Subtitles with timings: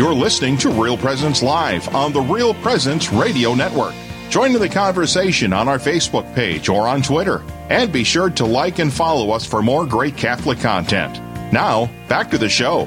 [0.00, 3.92] You're listening to Real Presence Live on the Real Presence Radio Network.
[4.30, 7.42] Join in the conversation on our Facebook page or on Twitter.
[7.68, 11.20] And be sure to like and follow us for more great Catholic content.
[11.52, 12.84] Now, back to the show.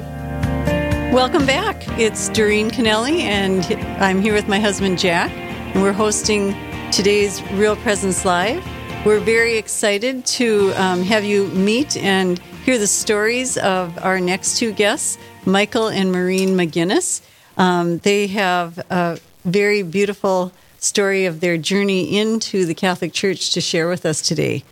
[1.14, 1.86] Welcome back.
[2.00, 3.64] It's Doreen Kennelly, and
[4.02, 6.52] I'm here with my husband Jack, and we're hosting
[6.90, 8.60] today's Real Presence Live.
[9.06, 14.58] We're very excited to um, have you meet and hear the stories of our next
[14.58, 17.22] two guests, Michael and Maureen McGinnis.
[17.56, 23.60] Um, they have a very beautiful story of their journey into the Catholic Church to
[23.60, 24.64] share with us today.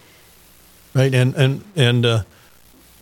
[0.94, 2.22] Right, and and and uh,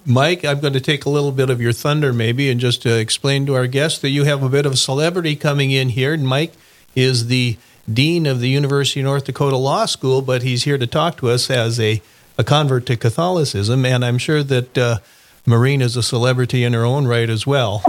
[0.06, 2.98] Mike, I'm going to take a little bit of your thunder, maybe, and just to
[2.98, 6.12] explain to our guests that you have a bit of a celebrity coming in here.
[6.12, 6.52] And Mike
[6.94, 7.56] is the
[7.92, 11.30] dean of the University of North Dakota Law School, but he's here to talk to
[11.30, 12.00] us as a,
[12.38, 14.78] a convert to Catholicism, and I'm sure that.
[14.78, 14.98] Uh,
[15.46, 17.78] Maureen is a celebrity in her own right as well.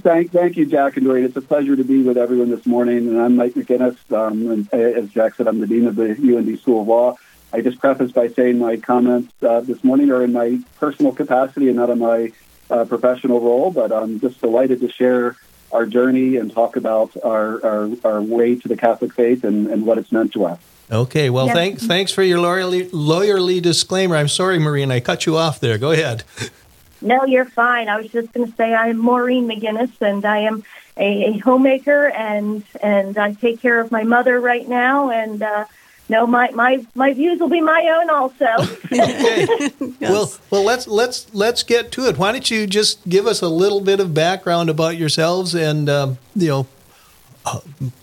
[0.00, 1.24] thank, thank you, Jack and Doreen.
[1.24, 3.08] It's a pleasure to be with everyone this morning.
[3.08, 3.96] And I'm Mike McGinnis.
[4.12, 7.16] Um, and as Jack said, I'm the dean of the UND School of Law.
[7.52, 11.68] I just preface by saying my comments uh, this morning are in my personal capacity
[11.68, 12.32] and not in my
[12.70, 15.36] uh, professional role, but I'm just delighted to share
[15.72, 19.86] our journey and talk about our, our, our way to the Catholic faith and, and
[19.86, 20.60] what it's meant to us.
[20.90, 21.54] Okay, well, yes.
[21.54, 24.16] thanks thanks for your lawyerly, lawyerly disclaimer.
[24.16, 25.78] I'm sorry, Maureen, I cut you off there.
[25.78, 26.24] Go ahead.
[27.02, 27.88] No, you're fine.
[27.88, 30.64] I was just going to say I'm Maureen McGinnis, and I am
[30.96, 35.64] a, a, homemaker, and and I take care of my mother right now, and uh,
[36.10, 38.44] no, my, my my views will be my own also.
[38.86, 39.70] okay.
[40.00, 40.10] yes.
[40.10, 42.18] Well, well, let's let's let's get to it.
[42.18, 46.18] Why don't you just give us a little bit of background about yourselves and um,
[46.34, 46.66] you know
[47.46, 47.60] uh,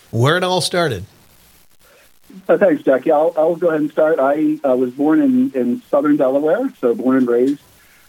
[0.09, 1.05] where it all started.
[2.47, 3.11] Uh, thanks, Jackie.
[3.11, 4.19] I'll, I'll go ahead and start.
[4.19, 7.61] I uh, was born in, in southern Delaware, so born and raised.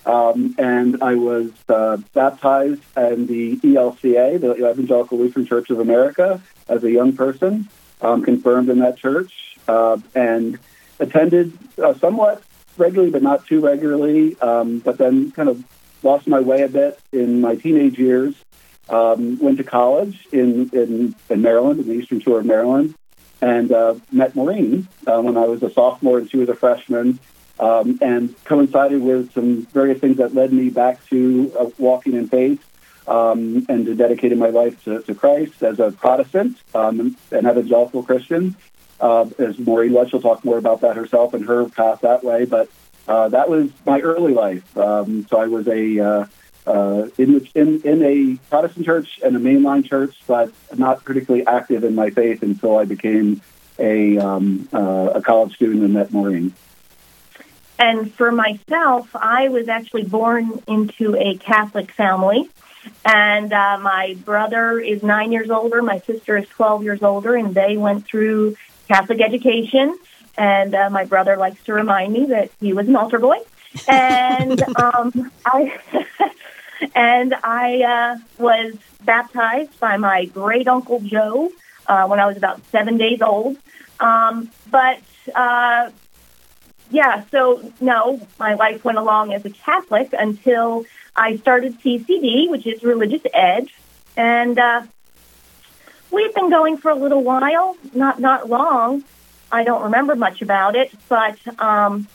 [0.07, 6.41] Um, and I was uh, baptized in the ELCA, the Evangelical Lutheran Church of America,
[6.69, 7.69] as a young person,
[8.01, 10.59] um, confirmed in that church, uh, and
[10.99, 12.43] attended uh, somewhat
[12.77, 14.39] regularly, but not too regularly.
[14.41, 15.65] Um, but then kind of
[16.03, 18.35] lost my way a bit in my teenage years.
[18.89, 22.95] Um, went to college in, in, in Maryland, in the Eastern Shore of Maryland,
[23.43, 27.19] and uh, met Maureen uh, when I was a sophomore and she was a freshman,
[27.61, 32.29] um, and coincided with some various things that led me back to uh, walking in
[32.29, 32.65] faith
[33.07, 38.03] um, and to dedicating my life to, to Christ as a Protestant, um, an evangelical
[38.03, 38.57] Christian.
[39.01, 42.45] Uh, as Maureen was, she'll talk more about that herself and her path that way.
[42.45, 42.69] But
[43.07, 44.77] uh, that was my early life.
[44.77, 46.27] Um, so I was a uh,
[46.67, 51.85] uh, in, in in a Protestant church and a mainline church, but not particularly active
[51.85, 53.41] in my faith until I became
[53.79, 56.53] a um, uh, a college student and met Maureen.
[57.79, 62.51] And for myself, I was actually born into a Catholic family.
[63.05, 67.55] And uh, my brother is nine years older, my sister is 12 years older, and
[67.55, 68.57] they went through
[68.89, 69.97] Catholic education.
[70.37, 73.39] And uh, my brother likes to remind me that he was an altar boy.
[73.87, 75.79] And um, I
[76.95, 81.51] and I uh, was baptized by my great uncle Joe
[81.87, 83.57] uh, when I was about seven days old.
[84.01, 85.01] Um, but
[85.35, 85.91] uh,
[86.91, 90.85] yeah, so no, my life went along as a Catholic until
[91.15, 93.69] I started CCD, which is Religious Ed,
[94.17, 94.83] and uh,
[96.11, 99.05] we've been going for a little while, not not long.
[99.51, 102.07] I don't remember much about it, but um,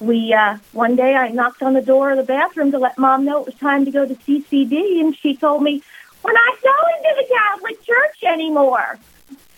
[0.00, 3.24] we uh, one day I knocked on the door of the bathroom to let mom
[3.24, 5.82] know it was time to go to CCD, and she told me
[6.22, 8.98] we're not going to the Catholic Church anymore.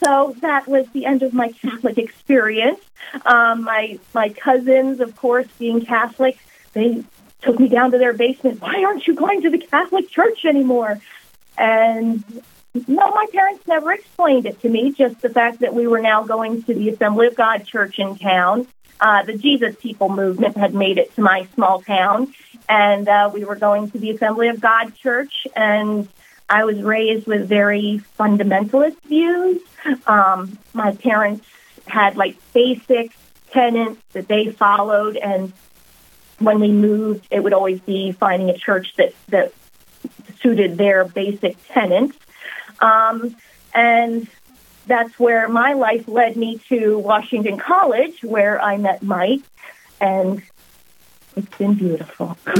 [0.04, 2.80] So that was the end of my Catholic experience.
[3.24, 6.38] Um, my my cousins, of course, being Catholic,
[6.72, 7.02] they
[7.40, 8.60] took me down to their basement.
[8.60, 11.00] Why aren't you going to the Catholic Church anymore?
[11.56, 12.22] And
[12.86, 14.92] no, my parents never explained it to me.
[14.92, 18.16] Just the fact that we were now going to the Assembly of God Church in
[18.16, 18.66] town,
[19.00, 22.34] uh, the Jesus People movement had made it to my small town,
[22.68, 26.08] and uh, we were going to the Assembly of God Church, and
[26.48, 29.62] I was raised with very fundamentalist views.
[30.06, 31.46] Um, my parents
[31.86, 33.12] had like basic
[33.52, 35.52] tenets that they followed, and
[36.38, 39.52] when we moved, it would always be finding a church that that
[40.40, 42.16] suited their basic tenets.
[42.80, 43.36] Um,
[43.74, 44.26] and
[44.86, 49.42] that's where my life led me to Washington College, where I met Mike,
[50.00, 50.42] and
[51.36, 52.36] it's been beautiful.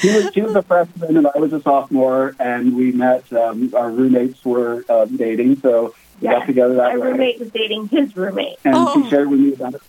[0.00, 3.32] she, was, she was a freshman, and I was a sophomore, and we met.
[3.32, 7.12] Um, our roommates were uh, dating, so we yes, got together that my way.
[7.12, 8.58] roommate was dating his roommate.
[8.64, 9.02] And oh.
[9.02, 9.80] she shared with me about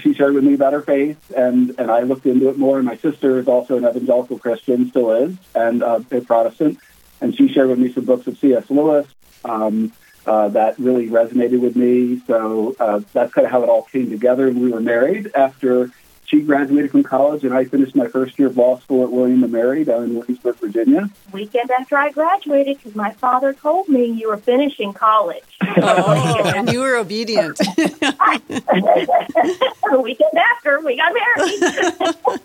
[0.00, 2.78] she shared with me about her faith, and and I looked into it more.
[2.78, 6.78] And my sister is also an evangelical Christian, still is, and uh, a Protestant,
[7.24, 8.68] and she shared with me some books of C.S.
[8.68, 9.06] Lewis.
[9.44, 9.92] Um,
[10.26, 12.20] uh, that really resonated with me.
[12.26, 14.50] So uh, that's kind of how it all came together.
[14.50, 15.90] We were married after
[16.26, 19.48] she graduated from college, and I finished my first year of law school at William
[19.50, 21.10] & Mary down in Williamsburg, Virginia.
[21.32, 25.44] Weekend after I graduated, because my father told me you were finishing college.
[25.76, 27.58] Oh, and you were obedient.
[27.58, 28.40] the
[30.02, 32.40] weekend after, we got married.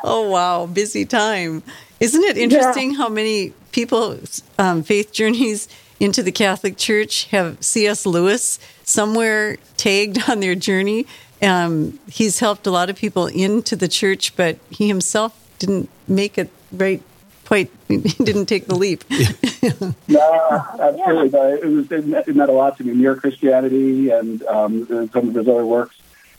[0.04, 0.66] oh, wow.
[0.66, 1.62] Busy time.
[2.00, 2.96] Isn't it interesting yeah.
[2.98, 5.68] how many people's um, faith journeys
[6.00, 8.04] into the Catholic Church have C.S.
[8.06, 11.06] Lewis somewhere tagged on their journey?
[11.42, 16.38] Um, he's helped a lot of people into the church, but he himself didn't make
[16.38, 17.02] it right
[17.44, 19.04] quite he didn't take the leap.
[20.08, 21.28] no, absolutely.
[21.28, 22.94] But it was it meant, it meant, a lot to me.
[22.94, 25.96] Mere Christianity and um, some of his other works,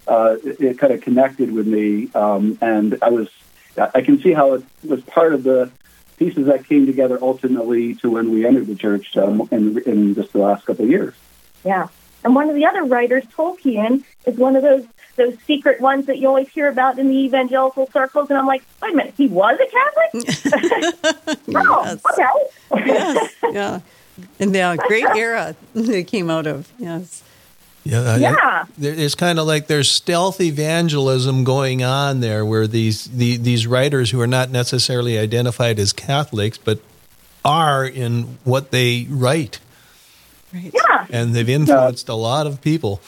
[0.08, 3.30] uh, it, it, kind of connected with me, um, and I was
[3.78, 5.72] I can see how it was part of the
[6.18, 10.32] pieces that came together ultimately to when we entered the church um, in, in just
[10.32, 11.14] the last couple of years.
[11.66, 11.88] Yeah.
[12.26, 14.84] And one of the other writers, Tolkien, is one of those
[15.16, 18.30] those secret ones that you always hear about in the evangelical circles.
[18.30, 21.38] And I'm like, wait a minute, he was a Catholic?
[21.56, 21.98] oh,
[22.74, 22.86] okay.
[22.86, 23.80] yes, yeah.
[24.40, 27.24] And the uh, great era they came out of, yes.
[27.84, 28.66] Yeah, yeah.
[28.80, 34.10] it's kind of like there's stealth evangelism going on there, where these the, these writers
[34.10, 36.80] who are not necessarily identified as Catholics, but
[37.46, 39.60] are in what they write.
[40.56, 40.74] Right.
[40.74, 41.06] Yeah.
[41.10, 43.02] And they've influenced a lot of people.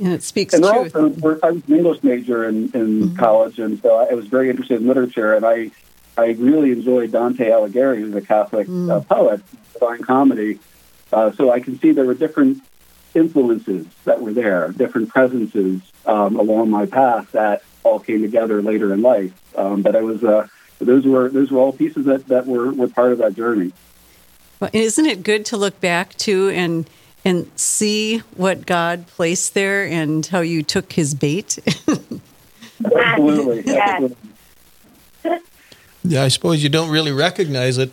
[0.00, 0.96] And it speaks and truth.
[0.96, 3.16] Also, I was an English major in, in mm-hmm.
[3.16, 5.70] college, and so I was very interested in literature, and I
[6.16, 8.90] I really enjoyed Dante Alighieri, who's a Catholic mm.
[8.90, 9.42] uh, poet,
[9.74, 10.58] Divine Comedy.
[11.12, 12.62] Uh, so I can see there were different
[13.14, 18.92] influences that were there, different presences um, along my path that all came together later
[18.92, 19.32] in life.
[19.56, 20.48] Um, but I was uh,
[20.78, 23.72] those were those were all pieces that, that were, were part of that journey.
[24.60, 26.88] Well, isn't it good to look back to and
[27.24, 31.58] and see what God placed there and how you took His bait?
[32.84, 34.16] absolutely, absolutely.
[36.02, 37.92] Yeah, I suppose you don't really recognize it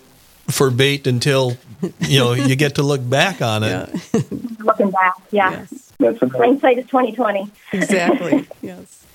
[0.49, 1.57] for bait until
[1.99, 3.69] you know you get to look back on it.
[3.69, 4.21] Yeah.
[4.59, 5.65] Looking back, yeah.
[5.99, 6.19] Yes.
[6.21, 7.49] Hindsight is twenty twenty.
[7.73, 8.47] Exactly.
[8.61, 9.05] yes.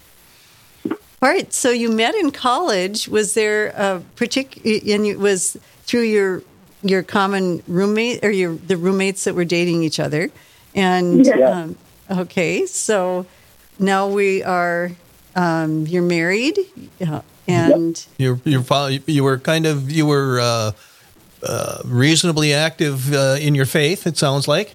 [0.90, 1.52] All right.
[1.52, 3.08] So you met in college.
[3.08, 4.80] Was there a particular?
[4.94, 6.42] And it was through your
[6.82, 10.30] your common roommate or your the roommates that were dating each other,
[10.74, 11.34] and yeah.
[11.48, 11.76] um,
[12.10, 13.26] okay, so
[13.78, 14.92] now we are
[15.34, 16.58] um, you're married,
[17.06, 18.38] uh, and yep.
[18.44, 20.72] you're, you're you were kind of you were uh,
[21.42, 24.06] uh, reasonably active uh, in your faith.
[24.06, 24.74] It sounds like.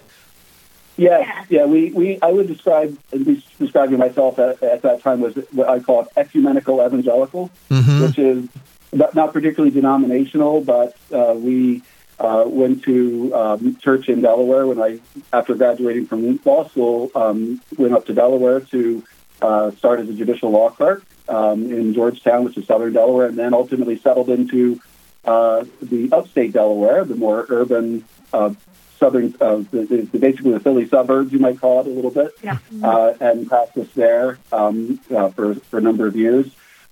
[0.98, 1.65] Yeah, yeah.
[1.65, 5.69] We, we I would describe at least describing myself at, at, that time was what
[5.69, 8.01] I call ecumenical evangelical, mm-hmm.
[8.01, 8.48] which is
[8.92, 11.83] not particularly denominational, but uh, we
[12.19, 14.99] uh, went to um, church in Delaware when I,
[15.31, 19.03] after graduating from law school, um, went up to Delaware to
[19.41, 23.37] uh, start as a judicial law clerk um, in Georgetown, which is southern Delaware, and
[23.37, 24.81] then ultimately settled into
[25.25, 28.03] uh, the upstate Delaware, the more urban
[28.33, 28.53] uh,
[28.97, 32.31] southern, uh, the, the, basically the Philly suburbs, you might call it a little bit,
[32.41, 32.57] yeah.
[32.81, 36.47] Uh, and practiced there um, uh, for, for a number of years,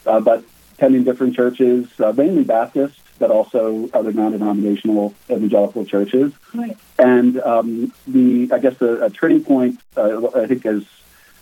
[0.06, 6.34] uh, but attending different churches, uh, mainly Baptist but also other non-denominational evangelical churches.
[6.54, 6.78] Right.
[7.00, 10.86] And um, the, I guess, a, a turning point, uh, I think, as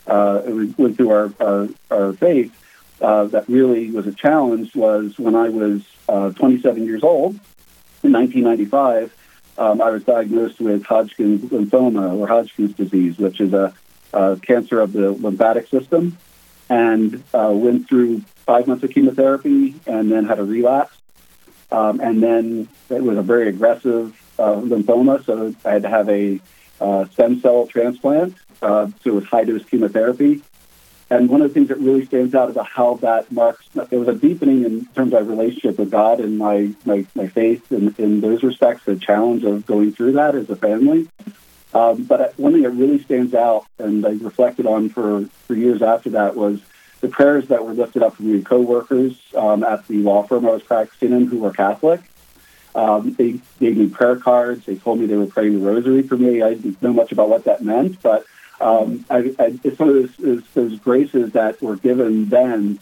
[0.07, 2.53] uh, we went through our our, our faith,
[3.01, 7.35] uh, that really was a challenge was when I was uh, 27 years old
[8.03, 9.13] in 1995.
[9.57, 13.73] Um, I was diagnosed with Hodgkin's lymphoma or Hodgkin's disease, which is a,
[14.11, 16.17] a cancer of the lymphatic system,
[16.69, 20.97] and uh, went through five months of chemotherapy and then had a relapse
[21.73, 26.07] um, and then it was a very aggressive uh, lymphoma, so I had to have
[26.07, 26.39] a
[26.79, 28.35] uh, stem cell transplant.
[28.61, 30.41] Uh, so it was high dose chemotherapy.
[31.09, 34.07] And one of the things that really stands out about how that marks, there was
[34.07, 38.21] a deepening in terms of relationship with God and my, my, my faith in, in
[38.21, 41.07] those respects, the challenge of going through that as a family.
[41.73, 45.81] Um, but one thing that really stands out and I reflected on for, for years
[45.81, 46.61] after that was
[47.03, 50.63] the prayers that were lifted up from coworkers um, at the law firm I was
[50.63, 51.99] practicing in who were Catholic.
[52.73, 54.65] Um, they gave me prayer cards.
[54.65, 56.41] They told me they were praying the rosary for me.
[56.41, 58.25] I didn't know much about what that meant, but
[58.61, 62.79] um, I, I, it's one of those, those graces that were given then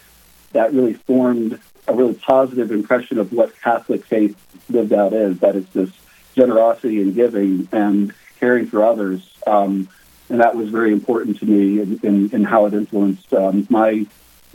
[0.51, 4.37] that really formed a really positive impression of what Catholic faith
[4.69, 5.39] lived out is.
[5.39, 5.89] That it's this
[6.35, 9.27] generosity and giving and caring for others.
[9.47, 9.89] Um,
[10.31, 14.05] and that was very important to me in, in, in how it influenced um, my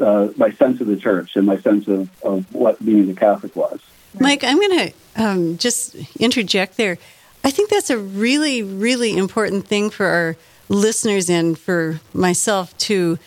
[0.01, 3.55] uh, my sense of the church and my sense of, of what being a Catholic
[3.57, 3.81] was.
[4.19, 6.99] Mike, I'm going to um, just interject there.
[7.45, 10.37] I think that's a really, really important thing for our
[10.69, 13.19] listeners and for myself to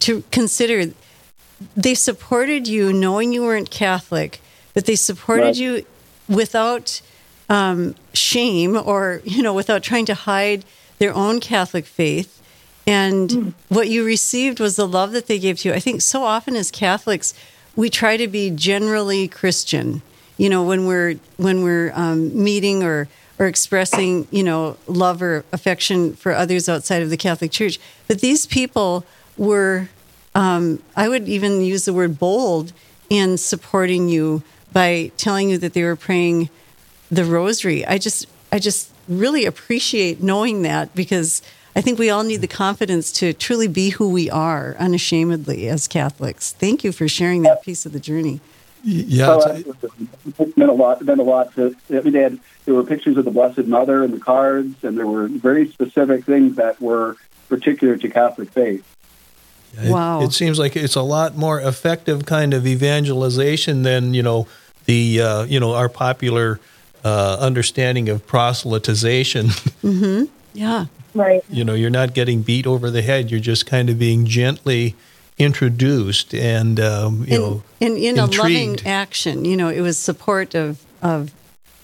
[0.00, 0.92] to consider.
[1.76, 4.40] They supported you knowing you weren't Catholic,
[4.74, 5.56] but they supported right.
[5.56, 5.86] you
[6.28, 7.00] without
[7.48, 10.64] um, shame or you know without trying to hide
[10.98, 12.42] their own Catholic faith.
[12.86, 13.52] And mm.
[13.68, 15.74] what you received was the love that they gave to you.
[15.74, 17.34] I think so often as Catholics,
[17.76, 20.02] we try to be generally Christian.
[20.36, 25.44] You know, when we're when we're um, meeting or or expressing, you know, love or
[25.52, 27.78] affection for others outside of the Catholic Church.
[28.08, 29.04] But these people
[29.36, 29.88] were,
[30.34, 32.72] um, I would even use the word bold
[33.08, 36.50] in supporting you by telling you that they were praying
[37.10, 37.86] the Rosary.
[37.86, 41.42] I just, I just really appreciate knowing that because
[41.74, 45.86] I think we all need the confidence to truly be who we are unashamedly as
[45.86, 46.52] Catholics.
[46.52, 48.40] Thank you for sharing that piece of the journey.
[48.84, 49.74] Yeah, oh,
[50.38, 51.00] it meant a lot.
[51.00, 51.74] It meant a lot to.
[51.90, 54.96] I mean, they had there were pictures of the Blessed Mother in the cards, and
[54.96, 57.16] there were very specific things that were
[57.48, 58.84] particular to Catholic faith.
[59.76, 60.22] It, wow!
[60.22, 64.46] It seems like it's a lot more effective kind of evangelization than you know
[64.84, 66.60] the uh, you know our popular
[67.04, 69.46] uh, understanding of proselytization.
[69.78, 70.24] Mm-hmm.
[70.54, 70.86] Yeah.
[71.14, 71.44] Right.
[71.48, 73.30] You know, you're not getting beat over the head.
[73.30, 74.96] You're just kind of being gently
[75.38, 79.44] introduced and um, you in, know in, in a loving action.
[79.44, 81.32] You know, it was support of of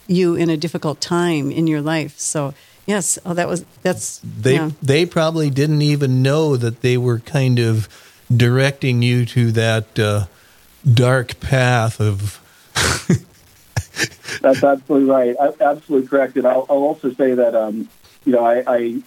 [0.07, 2.19] you in a difficult time in your life.
[2.19, 2.55] So
[2.87, 4.71] yes, oh, that was that's they yeah.
[4.83, 7.89] they probably didn't even know that they were kind of
[8.35, 10.27] directing you to that uh,
[10.93, 12.41] dark path of.
[14.45, 15.37] that's absolutely right.
[15.61, 16.37] Absolutely correct.
[16.37, 17.89] And I'll, I'll also say that um,
[18.25, 19.03] you know, I, I,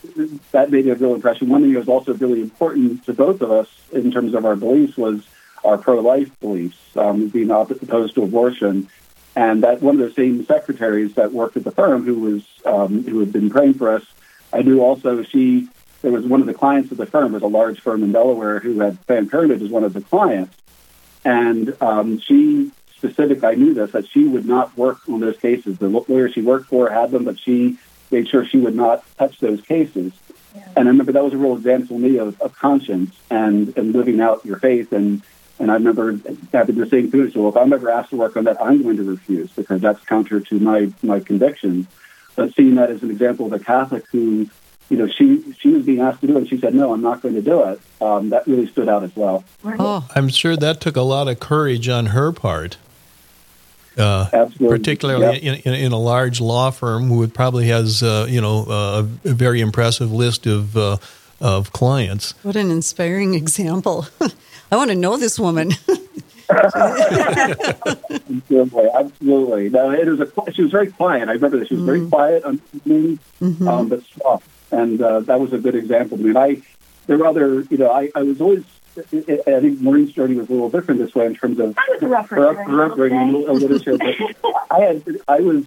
[0.51, 1.49] that made a real impression.
[1.49, 4.55] One thing that was also really important to both of us in terms of our
[4.55, 5.27] beliefs was
[5.63, 8.89] our pro-life beliefs, um, being opposed to abortion,
[9.35, 13.03] and that one of the same secretaries that worked at the firm who was um,
[13.03, 14.03] who had been praying for us,
[14.53, 15.67] I knew also she.
[16.03, 18.59] There was one of the clients of the firm was a large firm in Delaware
[18.59, 20.55] who had Planned Parenthood as one of the clients,
[21.25, 25.77] and um, she specifically, I knew this that she would not work on those cases.
[25.77, 27.77] The lawyer she worked for had them, but she
[28.11, 30.13] made sure she would not touch those cases.
[30.55, 30.67] Yeah.
[30.75, 33.93] And I remember that was a real example to me of, of conscience and, and
[33.93, 34.91] living out your faith.
[34.91, 35.21] And,
[35.59, 36.19] and I remember
[36.51, 37.31] having the same feeling.
[37.31, 40.03] So if I'm ever asked to work on that, I'm going to refuse because that's
[40.05, 41.85] counter to my, my convictions.
[42.35, 44.47] But seeing that as an example of a Catholic who,
[44.89, 47.01] you know, she, she was being asked to do it and she said, no, I'm
[47.01, 47.81] not going to do it.
[48.01, 49.43] Um, that really stood out as well.
[49.65, 52.77] Oh, I'm sure that took a lot of courage on her part.
[53.97, 54.77] Uh, Absolutely.
[54.77, 55.65] particularly yep.
[55.65, 59.33] in, in, in, a large law firm who probably has uh, you know uh, a
[59.33, 60.97] very impressive list of uh,
[61.41, 62.35] of clients.
[62.43, 64.05] What an inspiring example!
[64.71, 65.71] I want to know this woman.
[66.49, 67.73] absolutely,
[68.93, 69.69] absolutely.
[69.69, 70.29] No, it was a.
[70.53, 71.29] She was very quiet.
[71.29, 71.87] I remember that she was mm.
[71.87, 73.67] very quiet, mm-hmm.
[73.67, 76.19] um, but soft, and uh, that was a good example.
[76.19, 76.61] I mean, I
[77.07, 77.61] there were other.
[77.61, 78.65] You know, I, I was always
[78.97, 82.85] I think Maureen's journey was a little different this way in terms of her, her
[82.85, 83.97] upbringing a literature.
[83.97, 84.15] But
[84.71, 85.65] I had, I was,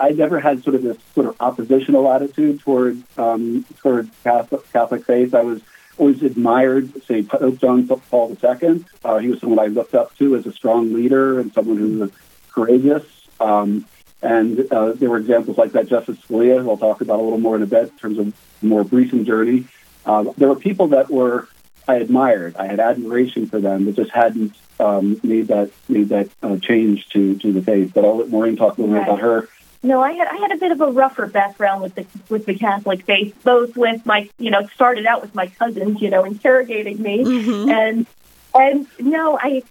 [0.00, 5.04] I never had sort of this sort of oppositional attitude toward um, toward Catholic, Catholic
[5.04, 5.34] faith.
[5.34, 5.60] I was
[5.98, 8.84] always admired, say, Pope John Paul II.
[9.04, 11.98] Uh, he was someone I looked up to as a strong leader and someone who
[11.98, 12.10] was
[12.50, 13.04] courageous.
[13.40, 13.86] Um,
[14.22, 15.86] and uh, there were examples like that.
[15.86, 18.34] Justice Scalia, who I'll talk about a little more in a bit in terms of
[18.62, 19.66] more recent journey.
[20.06, 21.48] Uh, there were people that were
[21.86, 22.56] I admired.
[22.56, 27.08] I had admiration for them, but just hadn't um, made that made that uh, change
[27.10, 27.92] to to the faith.
[27.94, 29.04] But I'll let Maureen talk a little right.
[29.04, 29.48] bit about her.
[29.82, 32.54] No, I had I had a bit of a rougher background with the with the
[32.54, 37.02] Catholic faith, both with my you know started out with my cousins, you know, interrogating
[37.02, 37.70] me, mm-hmm.
[37.70, 38.06] and
[38.54, 39.62] and no, I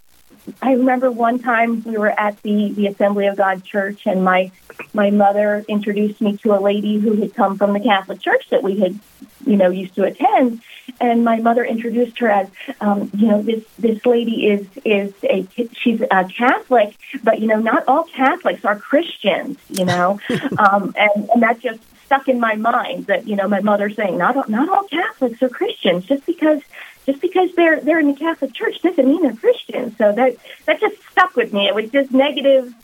[0.60, 4.50] I remember one time we were at the the Assembly of God Church, and my
[4.92, 8.62] my mother introduced me to a lady who had come from the Catholic Church that
[8.62, 8.98] we had,
[9.46, 10.62] you know, used to attend.
[11.00, 12.48] And my mother introduced her as,
[12.80, 17.58] um, you know, this this lady is is a she's a Catholic, but you know,
[17.58, 20.20] not all Catholics are Christians, you know,
[20.58, 24.18] um, and and that just stuck in my mind that you know my mother saying
[24.18, 26.60] not all, not all Catholics are Christians just because
[27.06, 29.96] just because they're they're in the Catholic Church doesn't mean they're Christians.
[29.98, 31.68] So that that just stuck with me.
[31.68, 32.74] It was just negative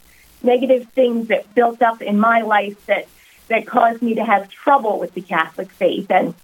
[0.43, 3.09] negative things that built up in my life that
[3.49, 6.11] that caused me to have trouble with the Catholic faith.
[6.11, 6.35] And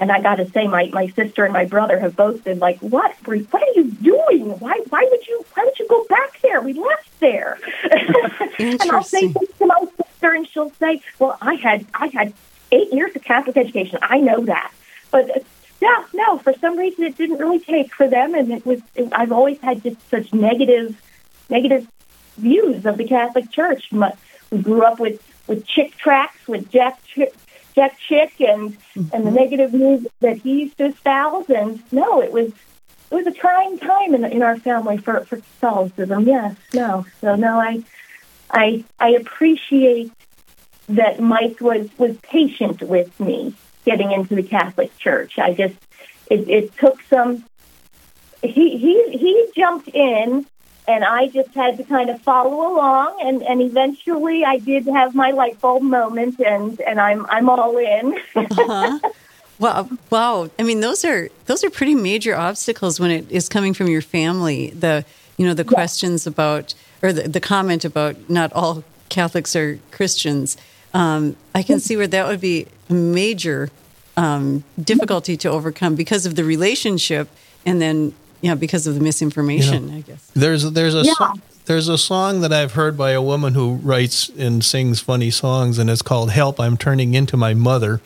[0.00, 2.78] and I got to say, my my sister and my brother have both been like,
[2.78, 3.14] "What?
[3.24, 4.58] What are you doing?
[4.58, 4.80] Why?
[4.88, 5.44] Why would you?
[5.54, 6.60] Why would you go back there?
[6.60, 7.58] We left there."
[8.58, 12.32] and I'll say to my sister, and she'll say, "Well, I had I had
[12.70, 13.98] eight years of Catholic education.
[14.02, 14.72] I know that,
[15.10, 15.44] but
[15.80, 18.80] yeah, no, for some reason it didn't really take for them, and it was.
[18.94, 21.00] It, I've always had just such negative,
[21.48, 21.86] negative
[22.36, 23.92] views of the Catholic Church.
[23.92, 24.12] My,
[24.50, 27.32] we grew up with with Chick tracts, with Jack Chick,
[27.74, 29.14] Jack Chick, and mm-hmm.
[29.14, 31.48] and the negative views that he used to espouse.
[31.48, 32.48] And no, it was
[33.10, 36.26] it was a trying time in in our family for for Catholicism.
[36.26, 37.84] Yes, no, so no, I
[38.50, 40.10] I I appreciate
[40.88, 43.54] that Mike was was patient with me
[43.88, 45.38] getting into the Catholic Church.
[45.38, 45.76] I just
[46.30, 47.44] it, it took some.
[48.42, 50.44] He he he jumped in,
[50.86, 55.14] and I just had to kind of follow along, and and eventually I did have
[55.14, 58.14] my light bulb moment, and and I'm I'm all in.
[58.36, 58.98] uh-huh.
[59.60, 60.50] Wow, wow!
[60.56, 64.02] I mean, those are those are pretty major obstacles when it is coming from your
[64.02, 64.70] family.
[64.70, 65.04] The
[65.36, 65.72] you know the yeah.
[65.72, 70.56] questions about or the, the comment about not all Catholics are Christians.
[70.94, 73.70] Um, I can see where that would be major
[74.16, 77.28] um, difficulty to overcome because of the relationship,
[77.64, 79.84] and then yeah, because of the misinformation.
[79.84, 81.12] You know, I guess there's there's a yeah.
[81.14, 85.30] song, there's a song that I've heard by a woman who writes and sings funny
[85.30, 88.00] songs, and it's called "Help." I'm turning into my mother.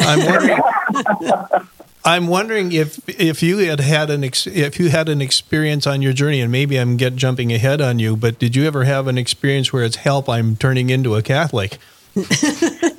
[0.00, 0.60] I'm wondering.
[2.06, 6.02] I'm wondering if if you had had an ex, if you had an experience on
[6.02, 9.06] your journey, and maybe I'm get jumping ahead on you, but did you ever have
[9.06, 10.28] an experience where it's help?
[10.28, 11.78] I'm turning into a Catholic.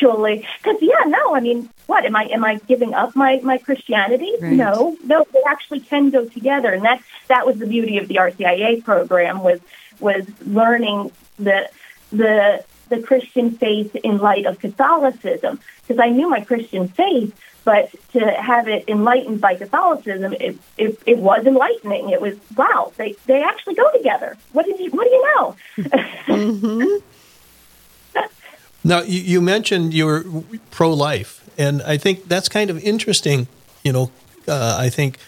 [0.00, 2.24] actually, because yeah, no, I mean, what am I?
[2.24, 4.32] Am I giving up my my Christianity?
[4.40, 4.52] Right.
[4.52, 8.16] No, no, they actually can go together, and that that was the beauty of the
[8.16, 9.60] RCIA program was
[9.98, 11.68] was learning the
[12.12, 17.94] the the Christian faith in light of Catholicism because I knew my Christian faith but
[18.12, 22.08] to have it enlightened by Catholicism, it, it, it was enlightening.
[22.08, 24.36] It was wow, they they actually go together.
[24.52, 25.56] What did you What do you know?
[25.76, 27.06] mm-hmm.
[28.84, 30.24] now you, you mentioned you were
[30.70, 33.46] pro life, and I think that's kind of interesting.
[33.84, 34.10] You know,
[34.48, 35.18] uh, I think.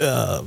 [0.00, 0.44] Uh,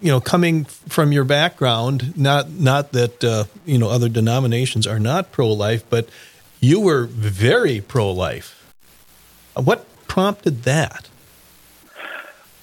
[0.00, 4.98] you know, coming from your background, not not that uh, you know other denominations are
[4.98, 6.08] not pro-life, but
[6.58, 8.58] you were very pro-life.
[9.54, 11.08] What prompted that?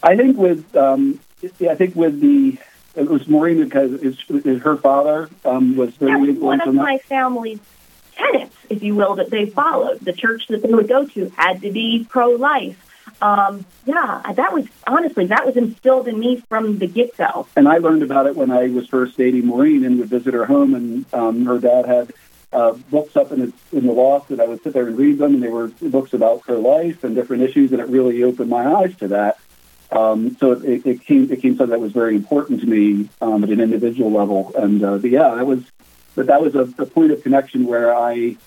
[0.03, 2.57] I think with um, I think with the
[2.95, 4.19] it was Maureen because his,
[4.61, 7.59] her father um, was very that one of my family's
[8.19, 9.99] tenets, if you will, that they followed.
[10.01, 12.85] The church that they would go to had to be pro-life.
[13.21, 17.47] Um, yeah, that was honestly that was instilled in me from the get go.
[17.55, 20.45] And I learned about it when I was first dating Maureen and would visit her
[20.45, 22.13] home, and um, her dad had
[22.53, 25.17] uh, books up in the, in the loft, and I would sit there and read
[25.17, 28.49] them, and they were books about her life and different issues, and it really opened
[28.49, 29.37] my eyes to that.
[29.91, 33.43] Um, so it, it, came it became something that was very important to me um,
[33.43, 35.63] at an individual level, and uh, but yeah, that was
[36.15, 38.37] but that was a, a point of connection where I,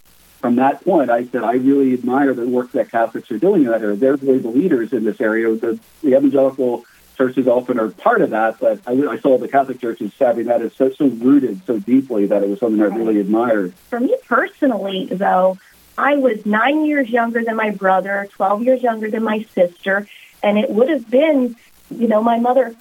[0.40, 3.70] from that point, I said I really admire the work that Catholics are doing in
[3.70, 3.96] that area.
[3.96, 5.54] They're really the leaders in this area.
[5.54, 6.84] The, the evangelical
[7.16, 10.62] churches often are part of that, but I, I saw the Catholic churches having that
[10.62, 13.74] as so, so rooted so deeply that it was something I really admired.
[13.90, 15.58] For me personally, though,
[15.96, 20.06] I was nine years younger than my brother, 12 years younger than my sister,
[20.42, 21.56] and it would have been,
[21.90, 22.74] you know, my mother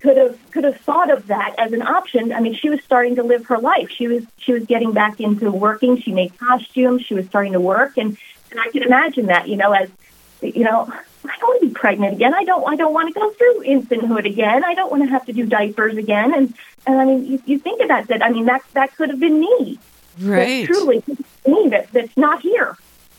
[0.00, 2.32] could have could have thought of that as an option.
[2.32, 3.90] I mean, she was starting to live her life.
[3.90, 6.00] She was she was getting back into working.
[6.00, 7.02] She made costumes.
[7.02, 8.16] She was starting to work, and
[8.50, 9.90] and I can imagine that, you know, as
[10.40, 10.92] you know,
[11.24, 12.32] I don't want to be pregnant again.
[12.34, 12.66] I don't.
[12.66, 14.64] I don't want to go through infanthood again.
[14.64, 16.32] I don't want to have to do diapers again.
[16.34, 16.54] And
[16.86, 18.20] and I mean, you, you think about that.
[18.20, 19.78] That I mean, that that could have been me.
[20.20, 20.66] Right.
[20.66, 21.02] That's truly
[21.46, 21.68] me.
[21.70, 22.76] That that's not here.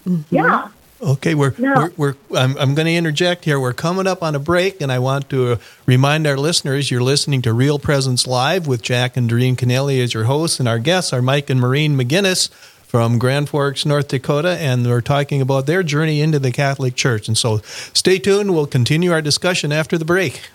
[0.07, 0.35] Mm-hmm.
[0.35, 0.69] Yeah.
[1.01, 1.73] Okay, we're, no.
[1.97, 3.59] we're, we're I'm, I'm going to interject here.
[3.59, 7.41] We're coming up on a break, and I want to remind our listeners you're listening
[7.43, 11.13] to Real Presence Live with Jack and Doreen Kennelly as your hosts, and our guests
[11.13, 12.49] are Mike and Maureen McGinnis
[12.89, 17.27] from Grand Forks, North Dakota, and we're talking about their journey into the Catholic Church.
[17.27, 17.59] And so
[17.93, 18.53] stay tuned.
[18.53, 20.49] We'll continue our discussion after the break.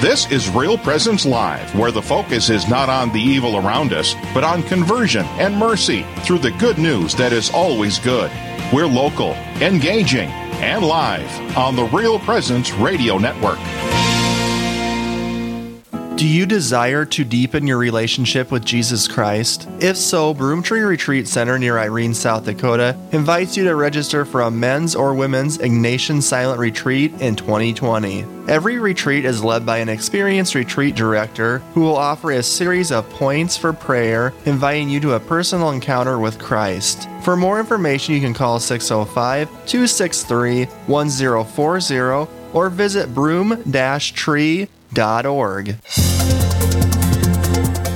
[0.00, 4.14] This is Real Presence Live, where the focus is not on the evil around us,
[4.34, 8.30] but on conversion and mercy through the good news that is always good.
[8.72, 13.60] We're local, engaging, and live on the Real Presence Radio Network.
[16.16, 19.68] Do you desire to deepen your relationship with Jesus Christ?
[19.80, 24.50] If so, Broomtree Retreat Center near Irene, South Dakota invites you to register for a
[24.50, 28.24] men's or women's Ignatian Silent Retreat in 2020.
[28.48, 33.10] Every retreat is led by an experienced retreat director who will offer a series of
[33.10, 37.10] points for prayer, inviting you to a personal encounter with Christ.
[37.24, 44.70] For more information, you can call 605 263 1040 or visit broom-tree.org.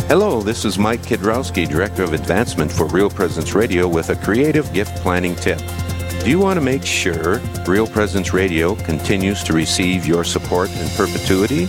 [0.07, 4.71] Hello, this is Mike Kidrowski, Director of Advancement for Real Presence Radio, with a creative
[4.75, 5.63] gift planning tip.
[6.23, 10.89] Do you want to make sure Real Presence Radio continues to receive your support in
[10.91, 11.69] perpetuity?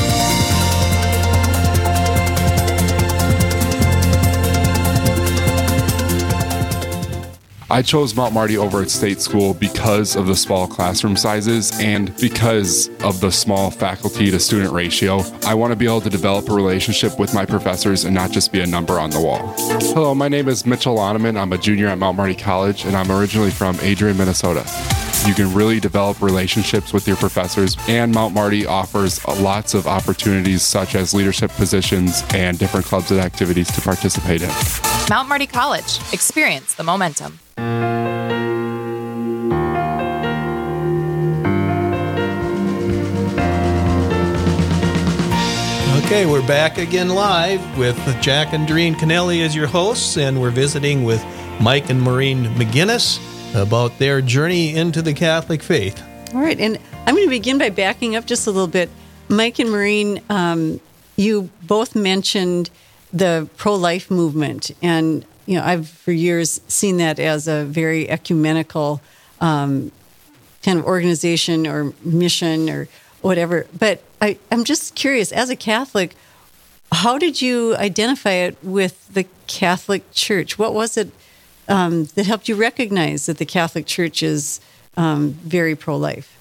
[7.71, 12.13] I chose Mount Marty over at State School because of the small classroom sizes and
[12.17, 15.21] because of the small faculty to student ratio.
[15.45, 18.51] I want to be able to develop a relationship with my professors and not just
[18.51, 19.55] be a number on the wall.
[19.93, 21.39] Hello, my name is Mitchell Loneman.
[21.39, 24.69] I'm a junior at Mount Marty College and I'm originally from Adrian, Minnesota.
[25.25, 30.63] You can really develop relationships with your professors, and Mount Marty offers lots of opportunities
[30.63, 34.49] such as leadership positions and different clubs and activities to participate in.
[35.11, 35.99] Mount Marty College.
[36.11, 37.39] Experience the momentum.
[46.11, 50.51] Okay, we're back again live with Jack and Doreen Kennelly as your hosts, and we're
[50.51, 51.23] visiting with
[51.61, 53.17] Mike and Maureen McGinnis
[53.55, 56.03] about their journey into the Catholic faith.
[56.33, 58.89] All right, and I'm going to begin by backing up just a little bit.
[59.29, 60.81] Mike and Maureen, um,
[61.15, 62.71] you both mentioned
[63.13, 68.99] the pro-life movement, and you know I've for years seen that as a very ecumenical
[69.39, 69.93] um,
[70.61, 72.89] kind of organization or mission or
[73.21, 73.67] whatever.
[73.77, 76.15] But I, I'm just curious, as a Catholic,
[76.91, 80.59] how did you identify it with the Catholic Church?
[80.59, 81.11] What was it
[81.67, 84.59] um, that helped you recognize that the Catholic Church is
[84.97, 86.37] um, very pro-life?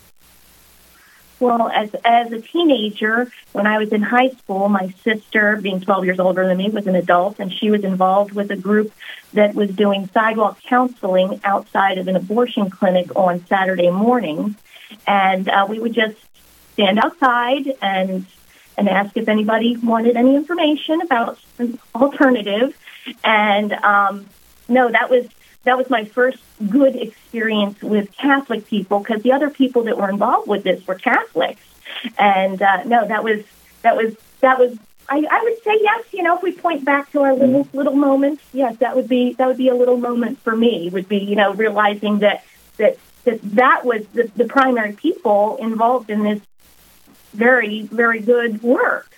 [1.38, 6.04] Well, as as a teenager, when I was in high school, my sister, being 12
[6.04, 8.92] years older than me, was an adult, and she was involved with a group
[9.32, 14.54] that was doing sidewalk counseling outside of an abortion clinic on Saturday mornings.
[15.06, 16.16] And uh, we would just
[16.80, 18.26] stand outside and
[18.76, 22.74] and ask if anybody wanted any information about an alternative.
[23.22, 24.26] And um,
[24.68, 25.26] no, that was
[25.64, 26.38] that was my first
[26.70, 30.94] good experience with Catholic people because the other people that were involved with this were
[30.94, 31.60] Catholics.
[32.18, 33.44] And uh, no, that was
[33.82, 34.78] that was that was.
[35.12, 36.04] I, I would say yes.
[36.12, 39.34] You know, if we point back to our little little moments, yes, that would be
[39.34, 40.88] that would be a little moment for me.
[40.90, 42.44] Would be you know realizing that
[42.76, 46.40] that that that was the, the primary people involved in this
[47.32, 49.10] very, very good work.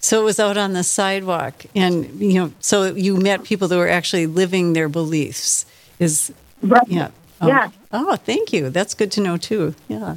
[0.00, 3.76] So it was out on the sidewalk, and you know, so you met people that
[3.76, 5.66] were actually living their beliefs.
[5.98, 6.82] Is right.
[6.86, 7.10] yeah,
[7.42, 7.48] oh.
[7.48, 7.70] yeah.
[7.92, 8.70] Oh, thank you.
[8.70, 9.74] That's good to know too.
[9.88, 10.16] Yeah,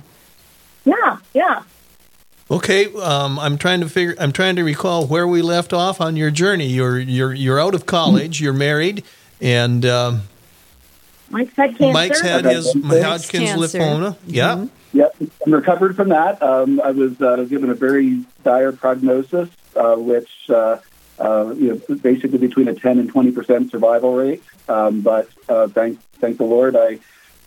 [0.86, 1.64] yeah, yeah.
[2.50, 4.16] Okay, um, I'm trying to figure.
[4.20, 6.68] I'm trying to recall where we left off on your journey.
[6.68, 8.40] You're you're you're out of college.
[8.40, 9.04] You're married,
[9.42, 10.22] and um,
[11.30, 11.94] Mike's had cancer.
[11.94, 14.16] Mike's had his Hodgkin's lymphoma.
[14.28, 14.56] Yeah.
[14.56, 14.66] Mm-hmm.
[14.94, 16.42] Yep, I'm recovered from that.
[16.42, 20.78] Um, I was uh, given a very dire prognosis, uh, which uh,
[21.20, 24.44] uh, you know basically between a 10 and 20 percent survival rate.
[24.70, 27.00] Um, but uh, thank thank the Lord, I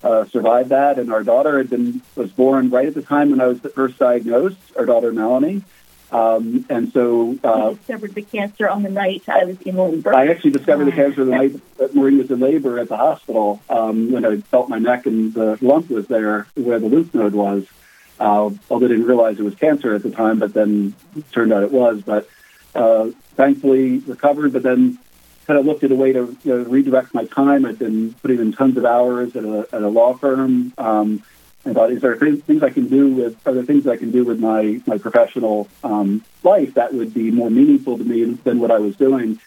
[0.02, 0.98] uh, survived that.
[0.98, 3.98] And our daughter had been was born right at the time when I was first
[3.98, 4.58] diagnosed.
[4.76, 5.62] Our daughter Melanie.
[6.12, 10.14] Um, and so uh, I discovered the cancer on the night I was in labor.
[10.14, 13.60] I actually discovered the cancer the night that Maureen was in labor at the hospital
[13.68, 17.34] um, when I felt my neck and the lump was there where the lymph node
[17.34, 17.66] was.
[18.18, 21.52] Uh, although I didn't realize it was cancer at the time, but then it turned
[21.52, 22.02] out it was.
[22.02, 22.28] But
[22.74, 24.98] uh, thankfully recovered, but then
[25.46, 27.64] kind of looked at a way to you know, redirect my time.
[27.64, 30.72] I'd been putting in tons of hours at a, at a law firm.
[30.78, 31.22] Um,
[31.66, 34.24] and thought, is there things I can do with, are there things I can do
[34.24, 38.70] with my, my professional um, life that would be more meaningful to me than what
[38.70, 39.40] I was doing?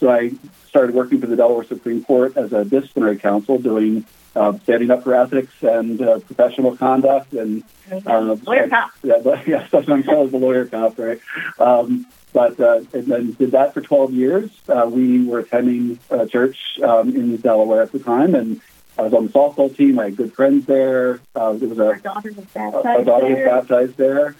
[0.00, 0.32] So I
[0.68, 5.04] started working for the Delaware Supreme Court as a disciplinary counsel, doing uh, standing up
[5.04, 7.62] for ethics and uh, professional conduct and
[8.06, 8.90] uh, lawyer cop.
[9.02, 11.20] Yeah, but, yeah, sometimes called the lawyer cop, right?
[11.58, 14.50] Um, but uh, and then did that for 12 years.
[14.68, 18.60] Uh, we were attending a church um, in Delaware at the time, and
[18.98, 19.98] I was on the softball team.
[19.98, 21.20] I had good friends there.
[21.34, 22.86] Uh, there was a our daughter was baptized.
[22.86, 23.44] Our daughter there.
[23.44, 24.36] was baptized there,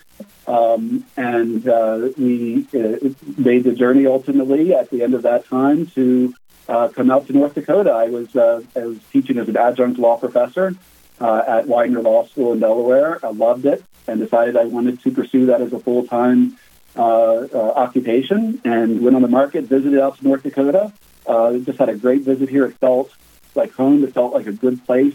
[0.47, 5.87] um, and uh, we uh, made the journey ultimately at the end of that time
[5.88, 6.35] to
[6.69, 7.90] uh, come out to North Dakota.
[7.90, 10.75] I was uh, I was teaching as an adjunct law professor,
[11.21, 13.25] uh, at Widener Law School in Delaware.
[13.25, 16.59] I loved it and decided I wanted to pursue that as a full time
[16.97, 20.92] uh, uh, occupation and went on the market, visited out to North Dakota.
[21.27, 22.66] Uh, just had a great visit here.
[22.66, 23.11] It felt
[23.57, 24.05] like home.
[24.05, 25.14] It felt like a good place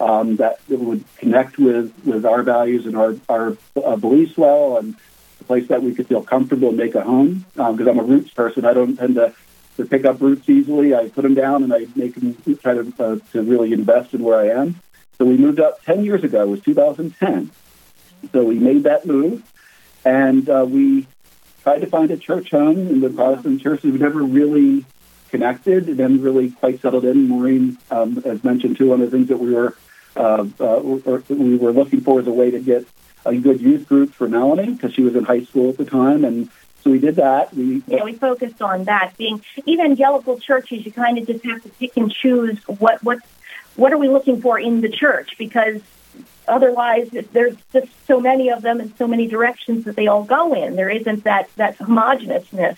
[0.00, 4.96] um, that would connect with, with our values and our, our uh, beliefs well, and
[5.40, 7.44] a place that we could feel comfortable and make a home.
[7.54, 9.34] Because um, I'm a roots person, I don't tend to,
[9.76, 10.94] to pick up roots easily.
[10.94, 14.22] I put them down and I make them try to uh, to really invest in
[14.22, 14.80] where I am.
[15.18, 16.42] So we moved up 10 years ago.
[16.42, 17.50] It was 2010.
[18.32, 19.42] So we made that move,
[20.04, 21.06] and uh, we
[21.62, 23.92] tried to find a church home in the Protestant churches.
[23.92, 24.84] We never really
[25.32, 27.28] connected and then really quite settled in.
[27.28, 29.74] Maureen um, has mentioned too, one of the things that we were
[30.14, 30.80] uh, uh,
[31.28, 32.86] we were looking for as a way to get
[33.24, 36.24] a good youth group for Melanie because she was in high school at the time,
[36.24, 36.50] and
[36.82, 37.54] so we did that.
[37.54, 39.14] We yeah, we focused on that.
[39.16, 43.20] Being evangelical churches, you kind of just have to pick and choose what what
[43.76, 45.80] what are we looking for in the church because
[46.46, 50.52] otherwise there's just so many of them and so many directions that they all go
[50.52, 50.76] in.
[50.76, 52.76] There isn't that that homogeneousness.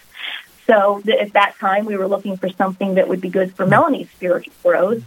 [0.67, 4.11] So at that time, we were looking for something that would be good for Melanie's
[4.11, 5.05] spiritual growth.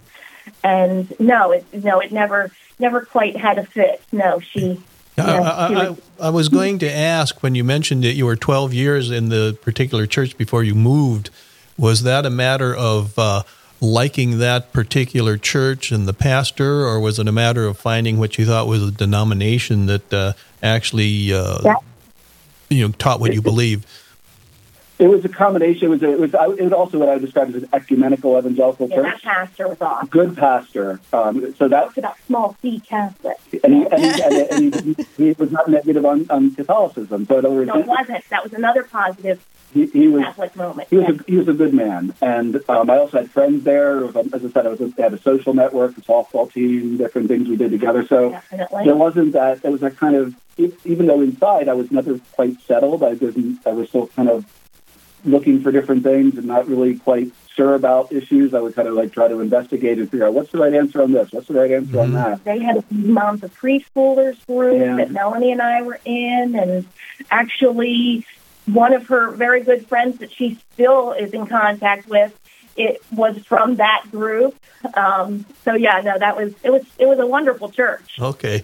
[0.63, 4.01] And no, it no, it never never quite had a fit.
[4.11, 4.81] No, she.
[5.17, 8.71] I, I, I, I was going to ask when you mentioned that you were 12
[8.71, 11.31] years in the particular church before you moved.
[11.75, 13.41] Was that a matter of uh,
[13.81, 18.37] liking that particular church and the pastor, or was it a matter of finding what
[18.37, 21.75] you thought was a denomination that uh, actually, uh, yeah.
[22.69, 23.87] you know, taught what you believed?
[24.99, 25.87] It was a combination.
[25.87, 28.37] It was a, it was, it was also what I would describe as an ecumenical
[28.37, 29.05] evangelical yeah, church.
[29.05, 30.07] That pastor was awesome.
[30.07, 30.99] Good pastor.
[31.13, 33.37] Um, so that was about small C Catholic.
[33.63, 37.25] And he, and he, and he, he, was not negative on, on Catholicism.
[37.25, 38.27] So no, it wasn't.
[38.29, 40.87] That was another positive he, he was Catholic moment.
[40.89, 44.05] He was a, he was a good man, and um, I also had friends there.
[44.05, 47.57] As I said, I was had a social network, a softball team, different things we
[47.57, 48.05] did together.
[48.05, 48.85] So Definitely.
[48.85, 49.63] there wasn't that.
[49.63, 50.35] It was that kind of
[50.85, 53.03] even though inside I was never quite settled.
[53.03, 53.65] I didn't.
[53.67, 54.45] I was still kind of
[55.27, 58.53] looking for different things and not really quite sure about issues.
[58.53, 61.01] I would kind of like try to investigate and figure out what's the right answer
[61.01, 61.99] on this, what's the right answer Mm-hmm.
[61.99, 62.43] on that.
[62.43, 64.95] They had a moms of preschoolers group Yeah.
[64.95, 66.85] that Melanie and I were in, and
[67.31, 68.25] actually
[68.65, 72.37] one of her very good friends that she still is in contact with.
[72.75, 74.55] It was from that group.
[74.93, 78.17] Um, so yeah, no, that was it was it was a wonderful church.
[78.19, 78.63] Okay.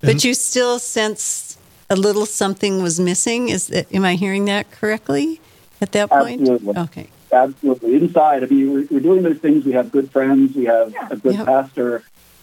[0.00, 1.56] But you still sense
[1.88, 3.48] a little something was missing.
[3.50, 5.40] Is that, am I hearing that correctly
[5.80, 6.40] at that point?
[6.40, 6.76] Absolutely.
[6.82, 7.08] Okay.
[7.32, 7.94] Absolutely.
[7.96, 9.64] Inside, I mean, we're, we're doing those things.
[9.64, 10.54] We have good friends.
[10.54, 11.08] We have Yeah.
[11.10, 11.46] a good Yep.
[11.46, 12.02] pastor,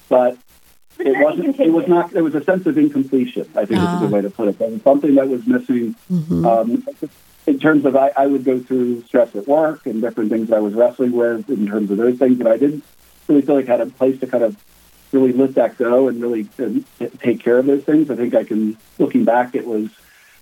[0.09, 0.37] but
[0.97, 1.59] But it wasn't.
[1.59, 2.11] It was not.
[2.11, 3.47] There was a sense of incompletion.
[3.55, 3.97] I think is Ah.
[3.97, 4.57] a good way to put it.
[4.57, 5.95] There was something that was missing.
[6.11, 6.45] Mm-hmm.
[6.45, 6.83] Um,
[7.45, 10.57] in terms of, I, I would go through stress at work and different things that
[10.57, 12.83] I was wrestling with in terms of those things, and I didn't
[13.27, 14.55] really feel like I had a place to kind of
[15.13, 18.09] really let that go and really uh, take care of those things.
[18.09, 19.89] I think I can, looking back, it was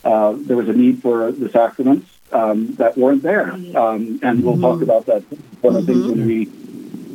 [0.03, 4.59] uh, there was a need for the sacraments um, that weren't there, um, and we'll
[4.59, 5.23] talk about that.
[5.61, 6.45] One of the things when we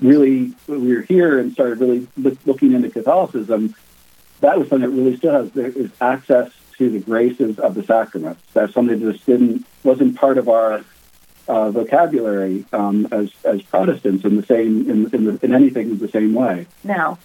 [0.01, 2.07] really when we were here and started really
[2.47, 3.75] looking into Catholicism,
[4.41, 7.83] that was something that really still has there is access to the graces of the
[7.83, 8.41] sacraments.
[8.53, 10.83] That's something that just didn't wasn't part of our
[11.49, 16.09] uh, vocabulary um, as as Protestants in the same in in, the, in anything the
[16.09, 16.67] same way.
[16.85, 17.19] No,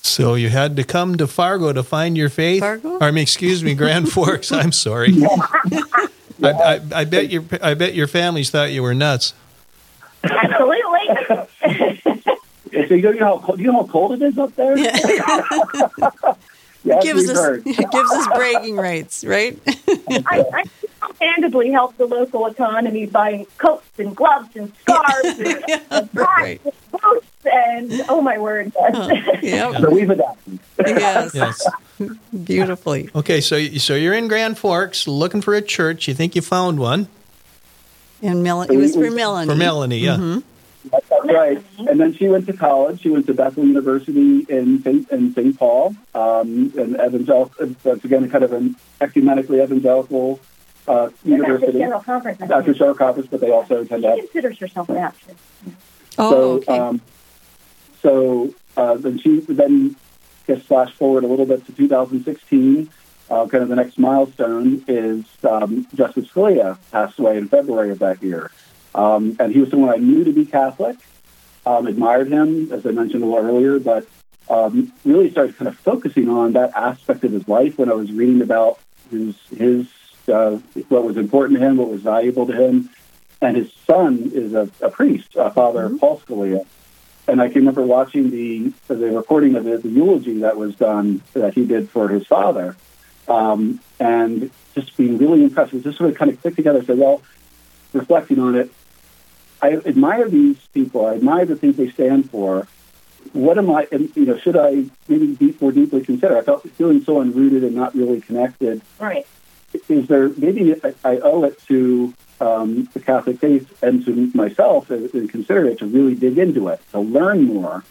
[0.00, 2.60] So you had to come to Fargo to find your faith.
[2.60, 2.96] Fargo?
[2.96, 4.50] Or, I mean, excuse me, Grand Forks.
[4.50, 5.12] I'm sorry.
[6.42, 9.34] I, I, I bet your I bet your families thought you were nuts.
[10.24, 11.44] absolutely.
[12.70, 14.76] So you know, you know how cold, you know how cold it is up there.
[14.78, 14.96] Yeah,
[16.84, 17.64] gives us heard.
[17.64, 17.76] gives
[18.12, 19.58] us bragging rights, right?
[19.66, 20.64] I, I
[21.20, 26.60] handedly helped the local economy by coats and gloves and scarves and, and hats right.
[26.64, 28.72] and boots and oh my word.
[29.42, 29.80] Yep.
[29.80, 30.58] So we've adapted.
[30.86, 31.34] Yes.
[31.34, 31.66] Yes.
[32.44, 33.10] Beautifully.
[33.14, 36.08] Okay, so so you're in Grand Forks looking for a church.
[36.08, 37.08] You think you found one
[38.22, 39.50] And Mel- it was for Melanie.
[39.50, 39.98] for Melanie?
[39.98, 40.16] Yeah.
[40.16, 40.40] Mm-hmm.
[41.22, 41.64] That's right.
[41.78, 43.00] And then she went to college.
[43.00, 45.10] She went to Bethel University in St.
[45.10, 45.58] in St.
[45.58, 47.66] Paul, um, an evangelical.
[47.82, 50.40] That's again kind of an ecumenically evangelical
[50.88, 51.78] uh, Baptist university.
[51.78, 52.40] General Conference.
[52.40, 52.98] I After think.
[52.98, 55.38] Conference, but they also tend to She have considers herself Baptist.
[56.16, 56.78] Oh, so, okay.
[56.78, 57.00] um,
[58.02, 59.96] so uh, then she then
[60.46, 62.90] just flash forward a little bit to 2016.
[63.30, 67.98] Uh, kind of the next milestone is um, Justice Scalia passed away in February of
[67.98, 68.50] that year,
[68.94, 70.96] um, and he was someone I knew to be Catholic.
[71.68, 74.06] Um, admired him, as I mentioned a little earlier, but
[74.48, 78.10] um, really started kind of focusing on that aspect of his life when I was
[78.10, 78.78] reading about
[79.10, 79.86] his his
[80.36, 80.52] uh,
[80.88, 82.88] what was important to him, what was valuable to him,
[83.42, 86.64] and his son is a, a priest, uh, Father Paul Scalia,
[87.26, 91.20] and I can remember watching the the recording of the, the eulogy that was done
[91.34, 92.76] that he did for his father,
[93.28, 95.74] um, and just being really impressed.
[95.74, 96.82] It just sort of kind of clicked together.
[96.82, 97.20] Said, well,
[97.92, 98.72] reflecting on it,
[99.60, 101.06] I admire these people.
[101.06, 102.66] I admire the things they stand for.
[103.32, 103.86] What am I?
[103.90, 106.38] You know, should I maybe be more deeply consider?
[106.38, 108.80] I felt feeling so unrooted and not really connected.
[108.98, 109.26] Right.
[109.88, 114.90] Is there maybe I, I owe it to um, the Catholic faith and to myself
[114.90, 117.84] and consider it to really dig into it, to learn more.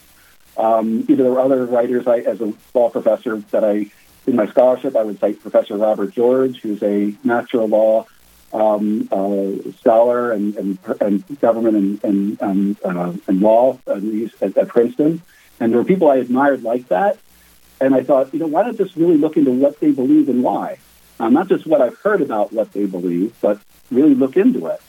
[0.57, 3.91] Um, either there were other writers, I, as a law professor, that I,
[4.25, 8.07] in my scholarship, I would cite Professor Robert George, who's a natural law
[8.53, 15.21] um, uh, scholar and, and, and government and, and, uh, and law at, at Princeton.
[15.59, 17.17] And there were people I admired like that.
[17.79, 20.43] And I thought, you know, why not just really look into what they believe and
[20.43, 20.79] why?
[21.19, 23.59] Um, not just what I've heard about what they believe, but
[23.91, 24.81] really look into it.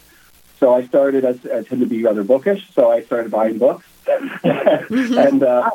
[0.59, 3.87] So I started, as I tend to be rather bookish, so I started buying books
[4.43, 5.71] and uh,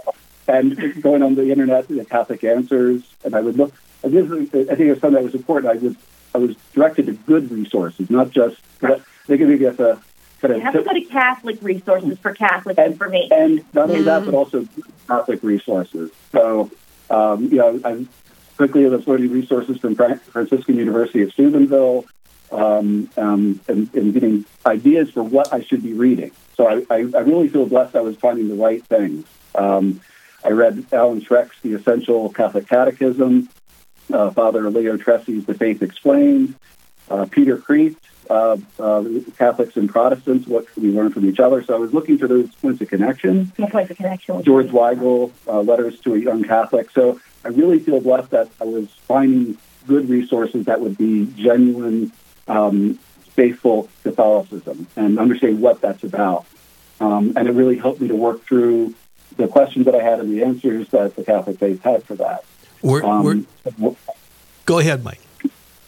[0.47, 3.73] and going on the internet, the Catholic Answers, and I would look.
[4.03, 5.71] And this, I think it was something that was important.
[5.71, 5.95] I was
[6.33, 8.57] I was directed to good resources, not just
[9.27, 9.95] they give you a kind
[10.43, 10.57] of.
[10.57, 14.25] You have to go to Catholic resources for Catholic and, information, and not only that,
[14.25, 14.67] but also
[15.07, 16.11] Catholic resources.
[16.31, 16.71] So,
[17.09, 18.05] um, you know, I
[18.57, 22.05] quickly was learning resources from Franciscan University of Steubenville,
[22.51, 26.31] um, um, and, and, getting ideas for what I should be reading.
[26.55, 29.25] So I, I, I really feel blessed I was finding the right things.
[29.55, 30.01] Um,
[30.43, 33.49] I read Alan Schreck's The Essential Catholic Catechism,
[34.11, 36.55] uh, Father Leo Trese's The Faith Explained,
[37.09, 37.97] uh, Peter Kreeft,
[38.29, 39.03] uh, uh,
[39.37, 41.63] Catholics and Protestants, what can we learn from each other?
[41.63, 43.51] So I was looking for those points of connection.
[43.69, 44.43] points of connection.
[44.43, 46.89] George Weigel, uh, Letters to a Young Catholic.
[46.91, 52.11] So I really feel blessed that I was finding good resources that would be genuine
[52.47, 52.97] um,
[53.31, 56.45] faithful Catholicism and understand what that's about.
[56.99, 58.93] Um, and it really helped me to work through
[59.35, 62.45] the questions that I had and the answers that the Catholic faith had for that.
[62.83, 63.47] We're, um,
[63.79, 63.95] we're,
[64.65, 65.21] go ahead, Mike.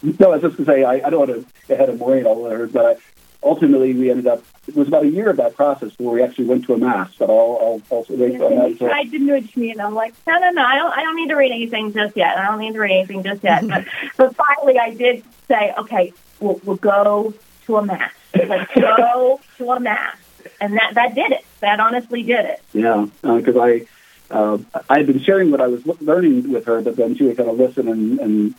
[0.02, 2.00] No, I was just going to say, I, I don't want to get ahead of
[2.00, 3.00] Maureen all there, but
[3.44, 6.46] ultimately we ended up, it was about a year of that process where we actually
[6.46, 8.80] went to a mass, but I'll, I'll also wait on that.
[8.80, 8.90] So.
[8.90, 11.30] I did nudge me, and I'm like, no, no, no, I don't, I don't need
[11.30, 12.38] to read anything just yet.
[12.38, 13.68] I don't need to read anything just yet.
[13.68, 13.86] but,
[14.18, 17.34] but finally, I did say, okay, we'll, we'll go
[17.66, 18.14] to a mass.
[18.34, 20.18] Let's go to a mass.
[20.62, 21.44] And that, that did it.
[21.60, 22.62] That honestly did it.
[22.74, 23.86] Yeah, because uh, I
[24.32, 24.58] uh,
[24.90, 27.50] I had been sharing what I was learning with her, but then she was kind
[27.50, 28.56] of listen and, and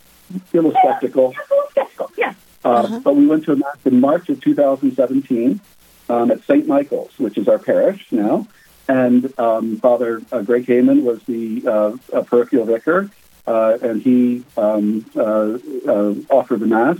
[0.52, 1.30] be a little yeah, skeptical.
[1.30, 2.34] a skeptical, yeah.
[2.64, 3.00] Uh, uh-huh.
[3.00, 5.60] But we went to a mass in March of 2017
[6.08, 6.66] um, at St.
[6.66, 8.46] Michael's, which is our parish now.
[8.88, 13.10] And um, Father uh, Greg Heyman was the uh, parochial vicar,
[13.46, 15.58] uh, and he um, uh,
[16.30, 16.98] offered the mass.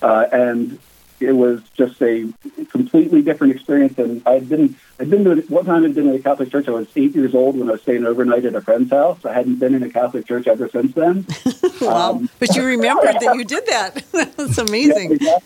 [0.00, 0.78] Uh, and
[1.20, 2.32] it was just a
[2.70, 3.98] completely different experience.
[3.98, 6.68] And I'd been, I'd been to, one time I'd been in a Catholic church.
[6.68, 9.24] I was eight years old when I was staying overnight at a friend's house.
[9.24, 11.26] I hadn't been in a Catholic church ever since then.
[11.80, 12.10] wow.
[12.10, 14.04] Um, but you remembered that you did that.
[14.36, 15.18] That's amazing.
[15.20, 15.38] Yeah,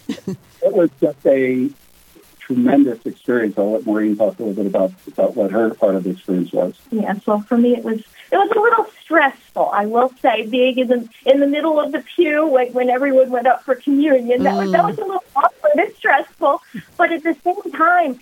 [0.62, 1.70] it was just a
[2.38, 3.56] tremendous experience.
[3.56, 6.52] I'll let Maureen talk a little bit about, about what her part of the experience
[6.52, 6.74] was.
[6.90, 8.02] Yeah, so for me, it was
[8.32, 9.70] it was a little stressful.
[9.72, 13.30] I will say, being in the in the middle of the pew when, when everyone
[13.30, 14.62] went up for communion, that mm.
[14.62, 16.62] was that was a little awkward and stressful.
[16.96, 18.20] But at the same time,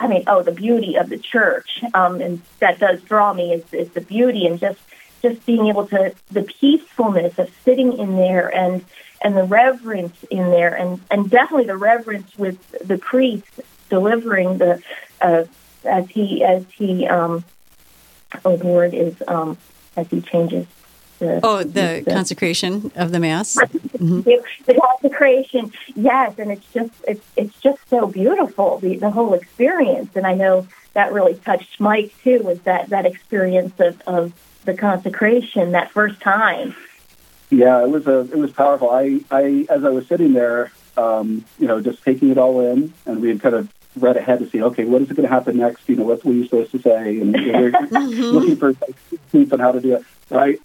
[0.00, 3.74] I mean, oh, the beauty of the church, um, and that does draw me is,
[3.74, 4.80] is the beauty and just
[5.22, 8.84] just being able to the peacefulness of sitting in there and
[9.22, 14.82] and the reverence in there and and definitely the reverence with the priest delivering the
[15.20, 15.44] uh,
[15.84, 17.44] as he as he um,
[18.44, 19.56] oh, word is um,
[19.96, 20.66] as he changes.
[21.18, 23.56] The, oh, the, the, consecration of the mass.
[23.56, 24.20] Mm-hmm.
[24.20, 30.14] The consecration, yes, and it's just it's it's just so beautiful the the whole experience,
[30.14, 32.40] and I know that really touched Mike too.
[32.40, 34.32] Was that that experience of of
[34.64, 36.74] the consecration that first time?
[37.50, 38.90] Yeah, it was a it was powerful.
[38.90, 42.92] I I as I was sitting there, um, you know, just taking it all in,
[43.06, 45.34] and we had kind of read ahead to see, okay, what is it going to
[45.34, 45.88] happen next?
[45.88, 47.20] You know, what were you supposed to say?
[47.20, 48.20] And you know, we're mm-hmm.
[48.22, 48.74] looking for
[49.32, 50.04] hints on how to do it.
[50.28, 50.58] But I, I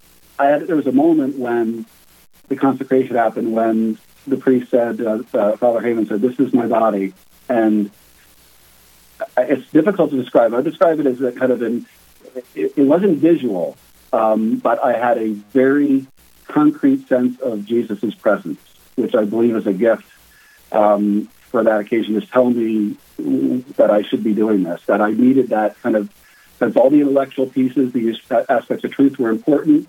[0.47, 1.85] had, there was a moment when
[2.47, 3.97] the consecration happened when
[4.27, 7.13] the priest said, uh, uh, Father Heyman said, this is my body.
[7.49, 7.91] And
[9.37, 10.53] it's difficult to describe.
[10.53, 11.85] I describe it as a kind of an,
[12.55, 13.77] it, it wasn't visual,
[14.13, 16.07] um, but I had a very
[16.47, 18.59] concrete sense of Jesus' presence,
[18.95, 20.05] which I believe is a gift
[20.71, 22.97] um, for that occasion, is telling me
[23.75, 26.09] that I should be doing this, that I needed that kind of,
[26.59, 29.87] since all the intellectual pieces, the aspects of truth were important,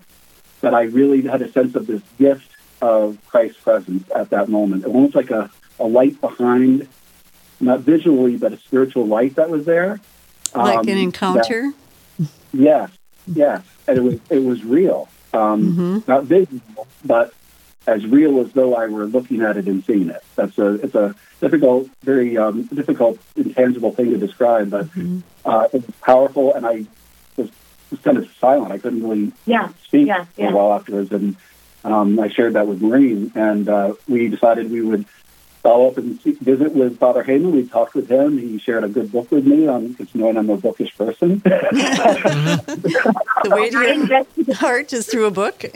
[0.63, 2.49] that I really had a sense of this gift
[2.81, 4.83] of Christ's presence at that moment.
[4.83, 6.87] It was almost like a, a light behind,
[7.59, 9.99] not visually, but a spiritual light that was there.
[10.55, 11.73] Like um, an encounter?
[12.53, 12.89] Yes,
[13.27, 16.11] yes, and it was it was real, um, Mm-hmm.
[16.11, 17.33] not visual, but
[17.85, 20.23] as real as though I were looking at it and seeing it.
[20.35, 25.19] That's a it's a difficult, very um, difficult, intangible thing to describe, but Mm-hmm.
[25.43, 26.85] uh, it was powerful, and I
[27.35, 27.49] was,
[27.93, 28.71] was kind of silent.
[28.71, 29.69] I couldn't really Yeah.
[29.85, 30.49] speak Yeah, for yeah.
[30.49, 31.35] a while afterwards, and
[31.83, 35.05] um, I shared that with Maureen, and uh, we decided we would
[35.61, 37.51] follow up and see, visit with Father Heyman.
[37.51, 38.37] We talked with him.
[38.37, 41.41] He shared a good book with me on because knowing I'm a bookish person.
[43.43, 45.65] The way to get investigated, heart is through a book.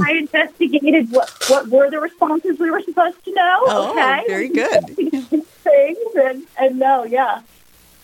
[0.00, 3.58] I investigated what, what were the responses we were supposed to know.
[3.66, 4.24] Oh, okay.
[4.26, 4.84] very good.
[5.62, 7.42] Things and, and no, yeah.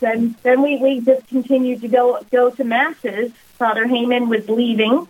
[0.01, 3.33] Then then we, we just continued to go go to masses.
[3.59, 5.09] Father Heyman was leaving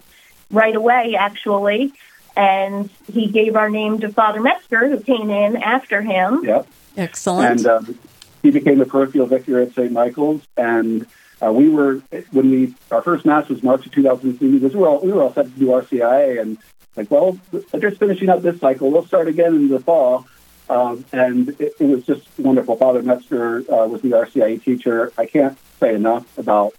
[0.51, 1.93] right away, actually,
[2.37, 6.45] and he gave our name to Father Metzger, who came in after him.
[6.45, 6.67] yep.
[6.97, 7.61] Excellent.
[7.61, 7.99] and um,
[8.43, 9.93] he became the parochial vicar at St.
[9.93, 10.43] Michael's.
[10.57, 11.07] And
[11.43, 14.49] uh, we were when we our first mass was March of 2003.
[14.49, 16.59] We were all we were all set to do RCIA, and
[16.97, 18.91] like, well, they're just finishing up this cycle.
[18.91, 20.27] We'll start again in the fall.
[20.71, 22.77] Um, and it, it was just wonderful.
[22.77, 25.13] Father Metzger uh, was the RCIA teacher.
[25.17, 26.75] I can't say enough about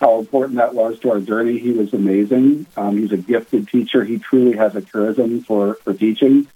[0.00, 1.58] how important that was to our journey.
[1.58, 2.66] He was amazing.
[2.76, 4.04] Um, he's a gifted teacher.
[4.04, 6.46] He truly has a charism for, for teaching.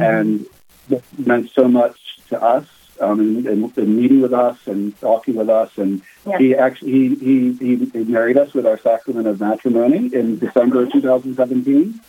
[0.00, 0.46] And
[0.90, 2.66] it meant so much to us
[3.00, 5.76] um, in meeting with us and talking with us.
[5.76, 6.38] And Yeah.
[6.38, 10.84] he actually he, he, he, he married us with our sacrament of matrimony in December
[10.84, 12.00] of 2017.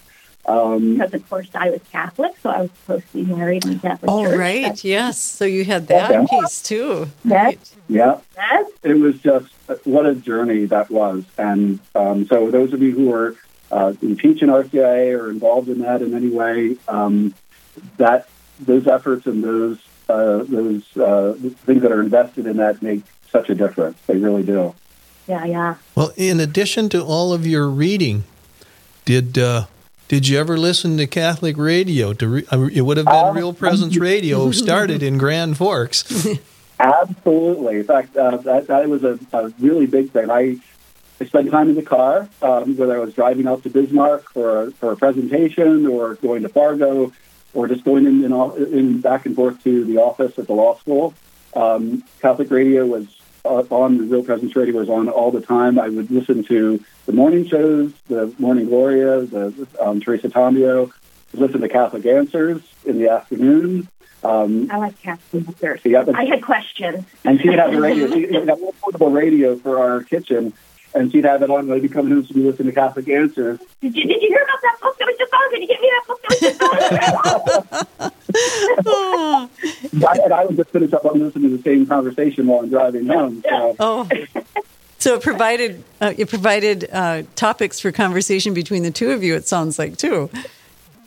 [0.48, 3.74] Um, Because of course I was Catholic, so I was supposed to be married in
[3.74, 4.38] the Catholic oh, Church.
[4.38, 4.84] right.
[4.84, 5.20] Yes.
[5.20, 6.28] So you had that Okay.
[6.39, 7.08] piece too.
[7.24, 7.56] Yes.
[7.89, 8.70] yeah, Yes.
[8.84, 9.48] it was just
[9.86, 11.24] what a journey that was.
[11.38, 13.36] And um, so, those of you who are
[13.72, 17.34] uh, who teach in RCIA or involved in that in any way, um,
[17.98, 18.28] that
[18.60, 21.34] those efforts and those uh, those uh,
[21.66, 23.98] things that are invested in that make such a difference.
[24.06, 24.76] They really do.
[25.28, 25.76] Yeah, yeah.
[25.96, 28.24] Well, in addition to all of your reading,
[29.06, 29.66] did uh,
[30.08, 32.14] did you ever listen to Catholic radio?
[32.14, 36.28] To re- it would have been Real Presence Radio started in Grand Forks.
[36.80, 37.78] Absolutely.
[37.78, 40.30] In fact, uh, that, that was a, a really big thing.
[40.30, 40.58] I,
[41.20, 44.64] I spent time in the car, um, whether I was driving out to Bismarck for
[44.64, 47.14] a, for a presentation or going to Fargo
[47.53, 50.53] or just going in, in, all- in back and forth to the office at the
[50.53, 51.14] law school.
[51.56, 53.08] Um, Catholic radio was
[53.46, 55.80] uh, on, the Real Presence Radio was on all the time.
[55.80, 60.91] I would listen to the morning shows, the Morning Gloria, the um, Teresa Tomeo,
[61.34, 63.88] listen to Catholic Answers in the afternoon.
[64.24, 65.82] Um, I like Catholic answers.
[65.86, 67.06] Yeah, but- I had questions.
[67.24, 68.08] and she'd have the radio.
[68.12, 70.52] She'd have a portable radio for our kitchen,
[70.96, 71.68] and she'd have it on.
[71.68, 73.60] Maybe coming home, she'd be listening to Catholic Answers.
[73.82, 75.52] Did you, did you hear about that book that was just on?
[75.52, 78.12] Did you get me that book that was just on?
[78.88, 79.49] Oh,
[80.07, 82.69] I, and I would just finish up on listening to the same conversation while I'm
[82.69, 83.43] driving home.
[83.47, 84.09] So, oh.
[84.97, 89.36] So it provided uh, it provided uh, topics for conversation between the two of you.
[89.36, 90.29] It sounds like too.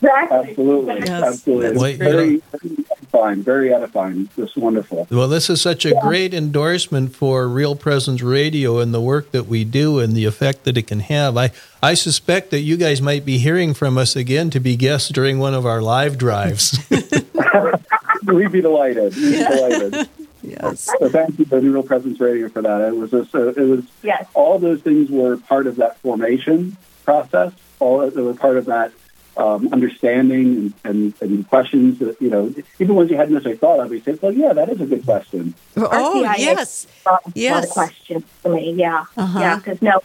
[0.03, 0.51] Exactly.
[0.51, 1.97] absolutely, Yes, absolutely.
[1.97, 4.29] that's very, you very edifying, very edifying.
[4.37, 5.07] Just wonderful.
[5.11, 9.47] Well, this is such a great endorsement for Real Presence Radio and the work that
[9.47, 11.37] we do and the effect that it can have.
[11.37, 11.51] I,
[11.83, 15.39] I suspect that you guys might be hearing from us again to be guests during
[15.39, 16.79] one of our live drives.
[18.27, 19.15] We'd be delighted.
[19.17, 20.09] We'd be delighted.
[20.43, 20.89] Yes.
[20.99, 22.81] So thank you to Real Presence Radio for that.
[22.83, 24.27] It was just, uh, it was Yes.
[24.35, 27.53] all those things were part of that formation process.
[27.81, 28.93] All they were part of that
[29.39, 33.81] um, understanding and, and, and questions that you know, even ones you hadn't necessarily thought
[33.81, 33.93] of.
[33.93, 35.89] You say, "Well, yeah, that is a good question." Oh
[36.25, 36.87] RCIA yes.
[37.05, 37.65] brought a lot Yes.
[37.67, 38.73] of questions to me.
[38.73, 39.39] Yeah, Uh-huh.
[39.39, 39.57] yeah.
[39.57, 40.01] Because no,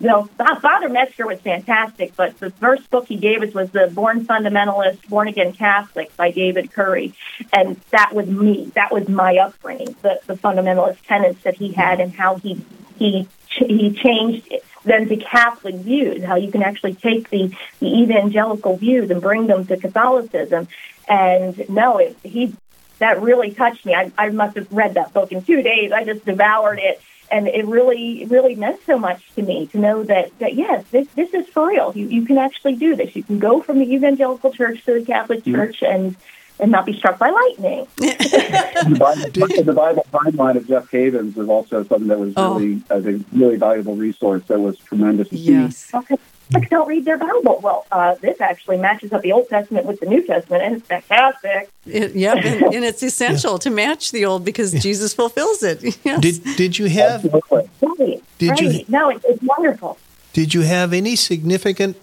[0.00, 3.86] no, Fa- Father Metzger was fantastic, but the first book he gave us was the
[3.94, 7.14] Born Fundamentalist, Born Again Catholic by David Currie,
[7.52, 8.72] and that was me.
[8.74, 9.94] That was my upbringing.
[10.02, 12.60] The the fundamentalist tenets that he had and how he
[12.98, 18.02] he he changed it then to Catholic views, how you can actually take the, the
[18.02, 20.68] evangelical views and bring them to Catholicism.
[21.08, 22.54] And no, it, he
[22.98, 23.94] that really touched me.
[23.94, 25.92] I, I must have read that book in two days.
[25.92, 30.02] I just devoured it, and it really, really meant so much to me to know
[30.04, 31.92] that that yes, this this is for real.
[31.94, 33.14] You you can actually do this.
[33.14, 35.54] You can go from the evangelical church to the Catholic mm-hmm.
[35.54, 36.16] Church and
[36.58, 37.86] and not be struck by lightning.
[37.96, 42.58] the, Bible, the Bible timeline of Jeff Cavins was also something that was Oh.
[42.58, 43.00] really, a
[43.32, 45.36] really valuable resource that was tremendous to.
[45.36, 45.90] Yes.
[45.94, 46.16] Okay.
[46.52, 47.58] Like don't read their Bible.
[47.60, 50.86] Well, uh, this actually matches up the Old Testament with the New Testament, and it's
[50.86, 51.68] fantastic.
[51.86, 52.36] It, yep.
[52.44, 55.82] And, and it's essential to match the old because Jesus fulfills it.
[56.04, 56.20] Yes.
[56.20, 57.68] did did you have Absolutely.
[57.82, 58.22] Right.
[58.38, 58.60] Did right.
[58.62, 59.98] you- No, it's, it's wonderful.
[60.34, 61.96] did you have any significant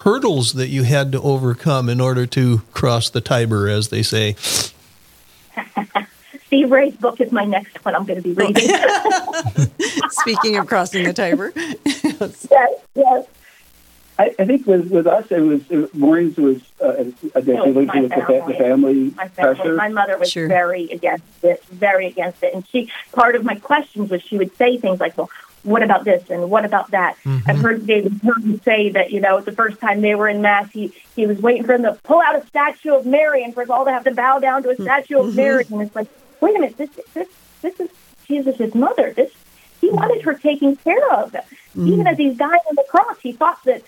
[0.00, 4.36] hurdles that you had to overcome in order to cross the Tiber, as they say?
[6.46, 8.56] Steve Ray's book is my next one I'm going to be reading.
[10.10, 11.52] Speaking of crossing the Tiber.
[11.84, 12.46] yes,
[12.94, 13.26] yes.
[14.20, 16.88] I, I think with with us, it was it, Maureen's was uh,
[17.36, 18.52] I think it was my the, family.
[18.52, 19.74] the family My family, pressure.
[19.76, 20.48] my mother was Sure.
[20.48, 22.90] very against it, very against it, and she.
[23.12, 25.30] Part of my questions was she would say things like, "Well,
[25.62, 27.60] what about this and what about that?" I've mm-hmm.
[27.60, 30.92] heard David Herman say that you know the first time they were in mass, he
[31.16, 33.70] he was waiting for them to pull out a statue of Mary and for us
[33.70, 35.74] all to have to bow down to a statue of Mary, mm-hmm.
[35.74, 36.08] and it's like,
[36.40, 37.28] wait a minute, this this
[37.62, 37.90] this is
[38.26, 39.12] Jesus' mother.
[39.12, 39.32] This
[39.80, 41.32] he wanted her taken care of.
[41.32, 41.88] Mm-hmm.
[41.88, 43.82] Even as he's dying on the cross, he thought that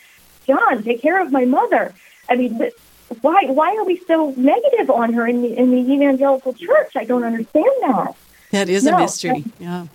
[0.47, 1.95] John, take care of my mother.
[2.29, 2.73] I mean, but
[3.21, 6.93] why why are we so negative on her in the in the evangelical church?
[6.97, 8.17] I don't understand that.
[8.53, 9.45] That is a mystery.
[9.59, 9.87] Yeah.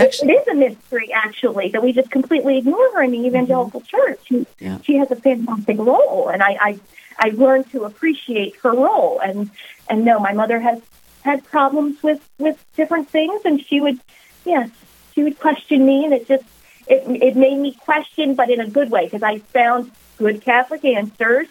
[0.00, 3.18] It- Actually, it is a mystery, actually, that we just completely ignore her in the
[3.18, 3.26] mm-hmm.
[3.26, 4.20] evangelical church.
[4.26, 4.78] She, Yeah.
[4.82, 6.80] she has a fantastic role, and I, I
[7.18, 9.20] I learned to appreciate her role.
[9.20, 9.50] And
[9.88, 10.80] and no, my mother has
[11.22, 14.00] had problems with with different things, and she would,
[14.44, 14.70] yes,
[15.14, 16.44] she would question me, and it just
[16.86, 20.84] it it made me question, but in a good way, because I found good Catholic
[20.84, 21.48] answers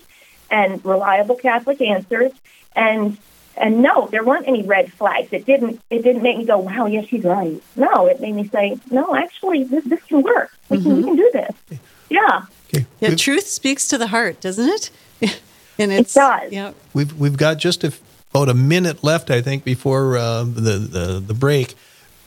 [0.49, 2.31] and reliable Catholic answers,
[2.75, 3.17] and
[3.59, 5.29] and no, there weren't any red flags.
[5.31, 5.81] It didn't.
[5.89, 9.15] It didn't make me go, "Wow, yes, she's right." No, it made me say, "No,
[9.15, 10.51] actually, this this can work.
[10.69, 11.79] We can we can do this."
[12.09, 12.41] Yeah,
[12.73, 12.85] Okay.
[12.99, 14.89] yeah, We've- truth speaks to the heart, doesn't it?
[15.79, 16.51] and it's, does.
[16.51, 16.71] Yeah.
[16.93, 17.93] We've we've got just a,
[18.31, 21.75] about a minute left, I think, before uh, the, the the break.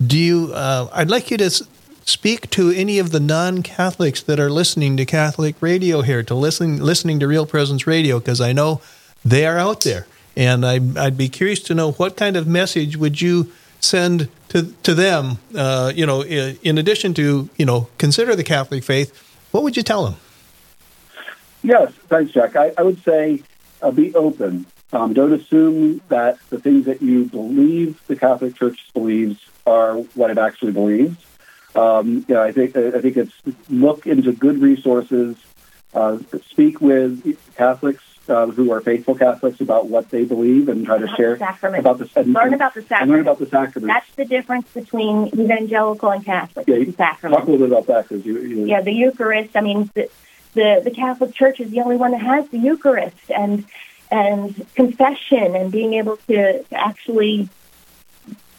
[0.05, 0.53] Do you?
[0.55, 1.62] Uh, I'd like you to s-
[2.05, 6.78] speak to any of the non-Catholics that are listening to Catholic radio here, to listen
[6.85, 8.80] listening to Real Presence Radio, because I know
[9.24, 10.07] they are out there,
[10.37, 14.72] and I, I'd be curious to know what kind of message would you send to
[14.83, 15.39] to them?
[15.55, 19.12] Uh, you know, i- in addition to you know consider the Catholic faith,
[19.51, 20.16] what would you tell them?
[21.62, 22.57] Yes, thanks, Jack.
[22.57, 23.43] I, I would say
[23.80, 24.66] uh, be open.
[24.93, 30.30] Um, don't assume that the things that you believe the Catholic Church believes are what
[30.30, 31.16] it actually believes.
[31.74, 33.33] Um, you know, I think I think it's
[33.70, 35.37] look into good resources.
[35.95, 36.18] Uh,
[36.51, 41.05] speak with Catholics uh, who are faithful Catholics about what they believe and try to
[41.05, 41.81] About share the sacrament.
[41.81, 43.11] about the and, Learn about the sacrament.
[43.11, 43.93] learn about the sacrament.
[43.93, 46.66] That's the difference between evangelical and Catholic.
[46.68, 47.39] yeah, the you- sacrament.
[47.41, 49.57] talk a little bit about that because you, you yeah, the Eucharist.
[49.57, 50.09] I mean, the,
[50.55, 53.64] the the Catholic Church is the only one that has the Eucharist and
[54.11, 57.49] and confession and being able to, to actually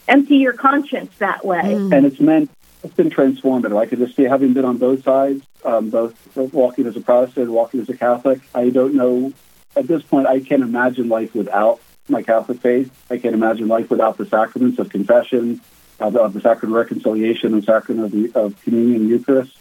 [0.07, 1.59] empty your conscience that way.
[1.73, 2.49] and it's meant
[2.83, 3.77] it's been transformative.
[3.77, 7.49] I could just see having been on both sides, um, both walking as a Protestant,
[7.49, 8.41] walking as a Catholic.
[8.53, 9.31] I don't know
[9.75, 10.27] at this point.
[10.27, 12.91] I can't imagine life without my Catholic faith.
[13.09, 15.61] I can't imagine life without the sacraments of confession,
[15.99, 19.57] of, of the sacrament of reconciliation, and sacrament of, the, of communion and Eucharist.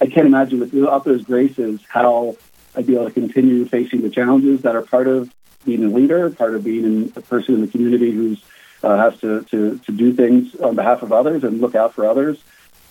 [0.00, 2.36] I can't imagine without those graces how
[2.74, 5.32] I'd be able to continue facing the challenges that are part of
[5.64, 8.42] being a leader, part of being in, a person in the community who's
[8.82, 12.04] uh, has to, to, to do things on behalf of others and look out for
[12.06, 12.42] others.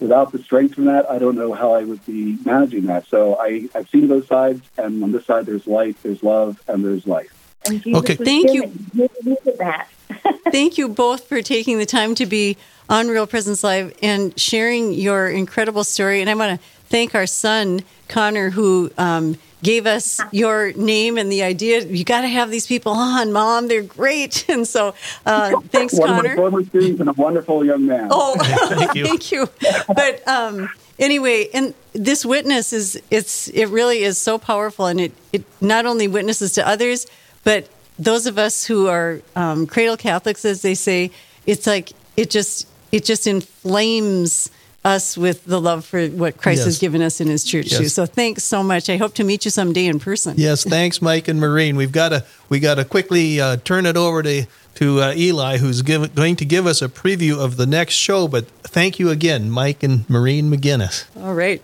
[0.01, 3.05] Without the strength from that, I don't know how I would be managing that.
[3.05, 6.83] So I, I've seen both sides, and on this side, there's light, there's love, and
[6.83, 7.31] there's life.
[7.65, 8.15] And Jesus Okay.
[8.15, 8.63] Thank you.
[8.95, 9.87] given- that.
[10.51, 12.57] Thank you both for taking the time to be
[12.89, 16.19] on Real Presence Live and sharing your incredible story.
[16.19, 21.31] And I want to thank our son, Connor, who um, gave us your name and
[21.31, 21.81] the idea.
[21.85, 23.67] You got to have these people on, Mom.
[23.67, 24.45] They're great.
[24.49, 24.93] And so
[25.25, 26.35] uh, thanks, One of my Connor.
[26.35, 28.07] former students and a wonderful young man.
[28.11, 28.35] Oh,
[28.69, 29.05] Thank you.
[29.05, 29.47] thank you.
[29.87, 35.11] But um, anyway, and this witness is it's it really is so powerful, and it
[35.31, 37.07] it not only witnesses to others,
[37.43, 37.67] but
[37.99, 41.11] those of us who are um, cradle Catholics, as they say,
[41.45, 44.49] it's like it just it just inflames
[44.83, 46.65] us with the love for what Christ Yes.
[46.65, 47.87] has given us in His church too.
[47.87, 48.89] So thanks so much.
[48.89, 50.35] I hope to meet you someday in person.
[50.37, 51.75] Yes, thanks, Mike and Maureen.
[51.75, 55.57] We've got to we got to quickly uh, turn it over to to uh, Eli,
[55.57, 58.27] who's give, going to give us a preview of the next show.
[58.27, 61.05] But thank you again, Mike and Maureen McGinnis.
[61.21, 61.61] All right.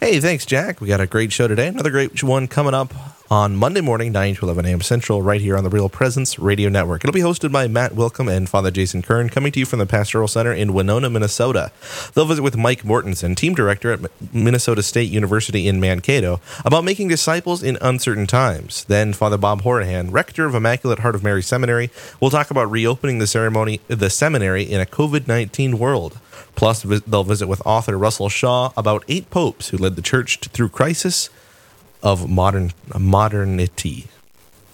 [0.00, 0.80] Hey, thanks, Jack.
[0.80, 1.66] We got a great show today.
[1.68, 2.94] Another great one coming up
[3.30, 4.80] on Monday morning, 9 to 11 a.m.
[4.80, 7.04] Central, right here on the Real Presence Radio Network.
[7.04, 9.86] It'll be hosted by Matt Wilcom and Father Jason Kern, coming to you from the
[9.86, 11.70] Pastoral Center in Winona, Minnesota.
[12.12, 17.06] They'll visit with Mike Mortensen, team director at Minnesota State University in Mankato, about making
[17.06, 18.82] disciples in uncertain times.
[18.84, 23.20] Then Father Bob Horahan, rector of Immaculate Heart of Mary Seminary, will talk about reopening
[23.20, 26.18] the ceremony, the seminary in a COVID-19 world.
[26.56, 30.70] Plus, they'll visit with author Russell Shaw about eight popes who led the church through
[30.70, 31.30] crisis
[32.02, 34.06] of modern modernity.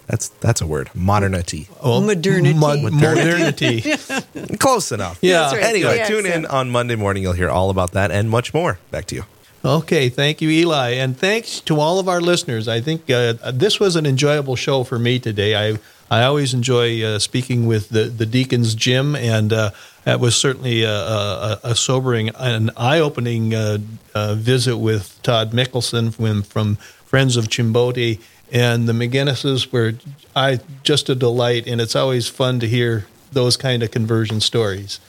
[0.06, 0.88] That's that's a word.
[0.94, 1.68] Modernity.
[1.82, 2.54] Oh, Modernity.
[2.54, 3.80] mod- modernity.
[4.58, 5.18] Close enough.
[5.20, 5.40] Yeah.
[5.40, 5.64] That's right.
[5.64, 7.22] Anyway, Yeah, tune in so- on Monday morning.
[7.24, 8.78] You'll hear all about that and much more.
[8.92, 9.24] Back to you.
[9.64, 12.68] Okay, thank you, Eli, and thanks to all of our listeners.
[12.68, 15.56] I think uh, this was an enjoyable show for me today.
[15.56, 19.70] I I always enjoy uh, speaking with the the deacons, Jim, and uh,
[20.04, 23.78] that was certainly a, a, a sobering and eye-opening uh,
[24.14, 26.78] uh, visit with Todd Mickelson from, from
[27.16, 28.20] Friends of Chimbote,
[28.52, 29.94] and the McGinnises were
[30.36, 35.00] I just a delight, and it's always fun to hear those kind of conversion stories.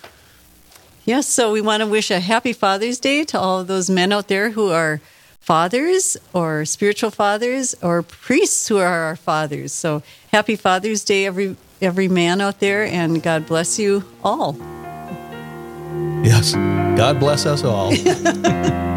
[1.04, 4.14] Yes, so we want to wish a happy Father's Day to all of those men
[4.14, 5.02] out there who are
[5.42, 9.74] fathers or spiritual fathers or priests who are our fathers.
[9.74, 10.02] So
[10.32, 14.56] happy Father's Day, every every man out there, and God bless you all.
[16.24, 16.54] Yes,
[16.96, 17.92] God bless us all.